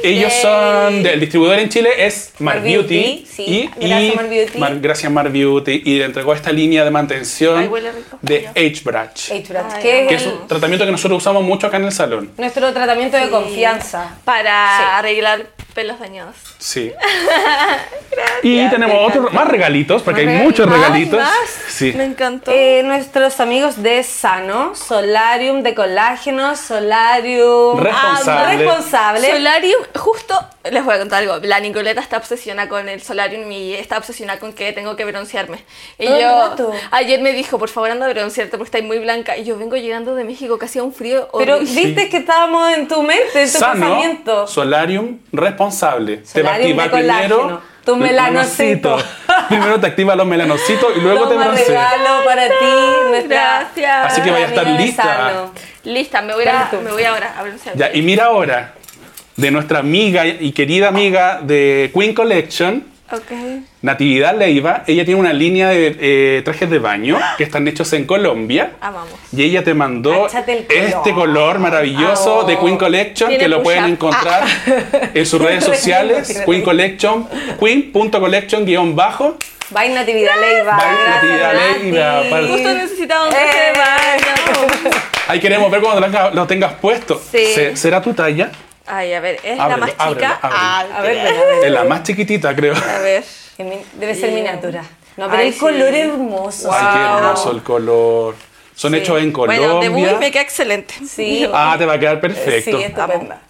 [0.03, 0.43] Ellos Yay.
[0.43, 2.95] son, el distribuidor en Chile es Mar, Mar Beauty.
[3.03, 3.43] Beauty, sí.
[3.47, 4.59] Y, Gracias, y Mar Beauty.
[4.59, 5.83] Mar- gracias Mar Beauty.
[5.85, 7.71] Y le entregó esta línea de mantención Ay,
[8.21, 9.31] de H-Brush.
[9.81, 12.31] Que Que es un tratamiento que nosotros usamos mucho acá en el salón.
[12.39, 14.17] nuestro tratamiento de confianza.
[14.25, 14.85] Para Sí.
[14.93, 16.37] arreglar pelos dañados.
[16.59, 16.93] Sí.
[18.43, 21.19] y tenemos otros más regalitos, porque hay muchos regalitos.
[21.21, 21.33] más.
[21.69, 21.93] Sí.
[21.97, 22.51] Me encantó.
[22.53, 28.33] Eh, nuestros amigos de Sano, Solarium de colágeno, Solarium Responsable.
[28.43, 29.31] Ah, responsable.
[29.31, 30.35] Solarium, justo
[30.71, 31.39] les voy a contar algo.
[31.43, 35.65] La Nicoleta está obsesionada con el Solarium y está obsesionada con que tengo que broncearme.
[35.99, 36.73] Y Todo el yo, rato.
[36.91, 39.37] ayer me dijo, por favor anda a broncearte porque estás muy blanca.
[39.37, 42.89] Y yo vengo llegando de México que hacía un frío Pero viste que estábamos en
[42.89, 44.47] tu mente, en tu Sano, pensamiento.
[44.47, 46.19] solarium responsable.
[46.19, 47.37] te va a Solarium activar colágeno.
[47.37, 48.97] primero Tu melanocito.
[49.49, 51.67] primero te activa los melanocitos y luego te Toma broncea.
[51.91, 52.75] regalo para ti,
[53.11, 54.13] nuestra Gracias.
[54.13, 55.45] Así que vaya a estar lista.
[55.85, 57.77] Lista, me voy, a, me voy ahora a broncear.
[57.77, 58.75] Ya, y mira ahora,
[59.43, 62.85] de nuestra amiga y querida amiga de Queen Collection.
[63.83, 68.07] Natividad Leiva, ella tiene una línea de eh, trajes de baño que están hechos en
[68.07, 68.73] Colombia.
[68.81, 69.11] Amamos.
[69.37, 70.65] Y ella te mandó color.
[70.71, 72.45] este color maravilloso Oh.
[72.45, 74.45] de Queen Collection que lo pueden encontrar
[75.13, 77.29] en sus redes sociales, Queen Collection,
[77.61, 79.37] queen.collection guion bajo.
[79.71, 80.77] Bye Natividad Leiva.
[80.77, 81.91] Bye, Natividad Nati.
[81.91, 83.73] Leiva, para- Justo necesitaba un traje Eh.
[83.73, 84.97] de baño.
[85.29, 87.21] Ahí queremos ver cuando lo tengas, lo tengas puesto.
[87.31, 87.45] Sí.
[87.75, 88.51] ¿Será tu talla?
[88.95, 90.05] Ay, a ver, es Ábrelo, la más chica.
[90.05, 90.39] ábrelo, ábrelo.
[90.43, 91.65] Ah, A ver, a ver.
[91.65, 92.75] Es la más chiquitita, creo.
[92.75, 93.25] A ver.
[93.95, 94.83] Debe ser miniatura.
[95.17, 96.01] No, pero Ay, el color sí.
[96.01, 96.71] hermoso.
[96.73, 97.19] Ay, qué Wow.
[97.19, 98.35] hermoso el color.
[98.75, 98.99] Son Sí.
[98.99, 100.17] hechos en Bueno, de Colombia.
[100.19, 100.95] Me queda excelente.
[101.07, 101.49] Sí.
[101.53, 102.77] Ah, te va a quedar perfecto.
[102.79, 103.41] Sí, estupenda.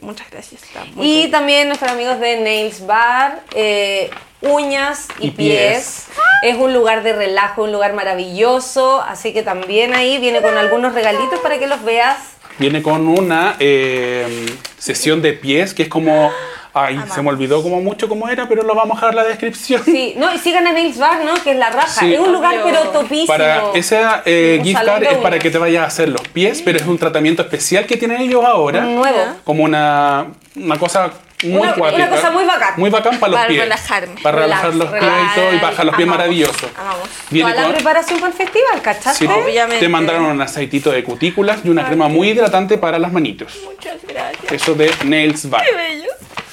[0.00, 0.62] Muchas gracias.
[0.62, 4.10] está muy Y también nuestros amigos de Nails Bar, eh,
[4.42, 6.06] uñas y, Y pies.
[6.42, 9.00] Es un lugar de relajo, un lugar maravilloso.
[9.00, 12.18] Así que también ahí viene con algunos regalitos para que los veas.
[12.62, 14.46] Viene con una eh,
[14.78, 16.30] sesión de pies que es como.
[16.74, 19.24] Ay, se me olvidó como mucho cómo era, pero lo vamos a dejar en la
[19.24, 19.82] descripción.
[19.84, 21.34] Sí, no, y sigan a Nails Bar, ¿no?
[21.42, 22.00] Que es la raja.
[22.00, 22.14] Sí.
[22.14, 23.26] Es un lugar pero topísimo.
[23.26, 26.78] Para esa eh, gift card es para que te vayas a hacer los pies, pero
[26.78, 28.82] es un tratamiento especial que tienen ellos ahora.
[28.82, 29.18] nuevo.
[29.42, 31.12] Como una, una cosa
[31.42, 32.02] muy Una- cuática.
[32.06, 32.74] una cosa muy bacán.
[32.76, 33.60] Muy bacán para los Para pies.
[33.62, 34.20] relajarme.
[34.22, 35.22] Para Relax, relajar los pies relax.
[35.36, 36.18] y todo y bajar los pies Amamos.
[36.18, 36.70] maravilloso.
[36.78, 37.08] Amamos.
[37.30, 39.26] Viene Toda la con- preparación para el festival, ¿cachaste?
[39.26, 39.32] Sí.
[39.32, 39.80] Obviamente.
[39.84, 43.58] te mandaron un aceitito de cutículas y una crema muy hidratante para las manitos.
[43.64, 44.52] Muchas gracias.
[44.52, 45.64] Eso de Nails Bar.
[45.64, 46.08] Qué bello.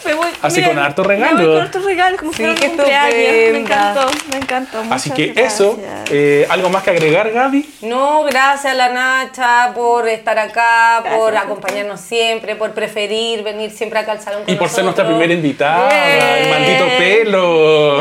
[0.09, 1.37] Me voy, Así miren, con harto Me regalo.
[1.37, 3.13] voy con hartos regalos, como Sí, cumpleaños.
[3.51, 4.83] Me encantó, me encantó.
[4.89, 5.79] Así que eso,
[6.09, 7.69] eh, ¿algo más que agregar, Gaby?
[7.81, 13.99] No, gracias a la Nacha por estar acá, por acompañarnos siempre, por preferir venir siempre
[13.99, 16.43] acá al salón con Y por ser nuestra primera invitada, Bien.
[16.43, 17.99] el maldito pelo.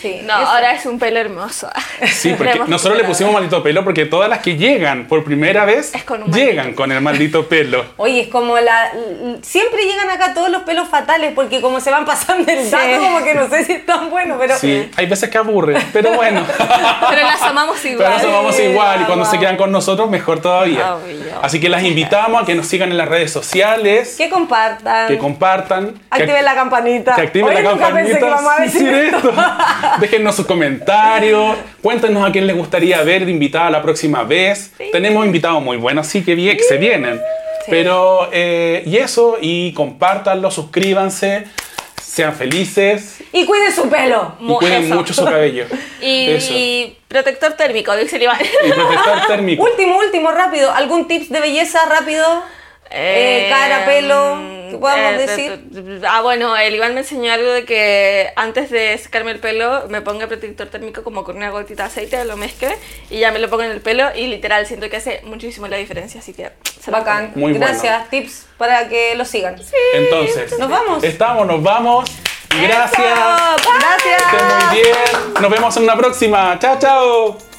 [0.00, 0.50] Sí, No, eso.
[0.50, 1.68] ahora es un pelo hermoso.
[2.12, 5.92] Sí, porque nosotros le pusimos maldito pelo porque todas las que llegan por primera vez
[6.04, 7.84] con llegan con el maldito pelo.
[7.96, 8.90] Oye, es como la.
[9.42, 12.70] Siempre llegan acá todos los pelos fatales porque como se van pasando el Sí.
[12.70, 14.56] dato, como que no sé si es tan bueno, pero.
[14.58, 16.44] Sí, hay veces que aburre, pero bueno.
[17.12, 18.12] Pero las amamos Pero igual.
[18.12, 19.30] nos amamos Sí, igual y cuando vamos.
[19.30, 20.94] se quedan con nosotros, mejor todavía.
[20.96, 21.16] Obvio.
[21.42, 25.08] Así que las invitamos a que nos sigan en las redes sociales, Que compartan.
[25.08, 27.14] que compartan, que Activen la campanita.
[27.14, 28.18] que activen la nunca pensé campanita.
[28.18, 29.32] que íbamos a Sí, decir esto.
[30.00, 34.72] Déjennos sus comentarios, cuéntenos a quién les gustaría ver de invitada la próxima vez.
[34.92, 37.20] Tenemos invitados muy buenos, así que bien, que se vienen.
[37.68, 41.44] Pero, eh, y eso, y compártanlo, suscríbanse,
[42.02, 44.34] sean felices Y cuiden su pelo.
[44.40, 44.94] y cuiden eso.
[44.94, 45.66] mucho su cabello.
[46.04, 48.38] Y, protector térmico, dice Iván.
[48.40, 49.62] Y protector térmico.
[49.70, 50.72] Último, último, rápido.
[50.72, 52.24] ¿Algún tips de belleza rápido?
[52.94, 54.38] Eh, cara, pelo,
[54.70, 56.02] ¿qué podamos eh, decir?
[56.06, 60.02] Ah, bueno, el Iván me enseñó algo de que antes de secarme el pelo me
[60.02, 62.76] ponga protector térmico como con una gotita de aceite, lo mezcle
[63.08, 65.78] y ya me lo pongo en el pelo y literal siento que hace muchísimo la
[65.78, 67.32] diferencia, así que se Bacán.
[67.34, 67.66] Muy bueno.
[67.66, 68.10] Gracias.
[68.10, 69.56] Tips para que lo sigan.
[69.94, 71.02] Entonces, Nos vamos.
[71.02, 72.10] Estamos, nos vamos.
[72.60, 73.18] Gracias.
[73.80, 74.22] Gracias.
[74.22, 75.34] Estén muy bien.
[75.40, 76.58] Nos vemos en una próxima.
[76.58, 77.51] Chao, chao.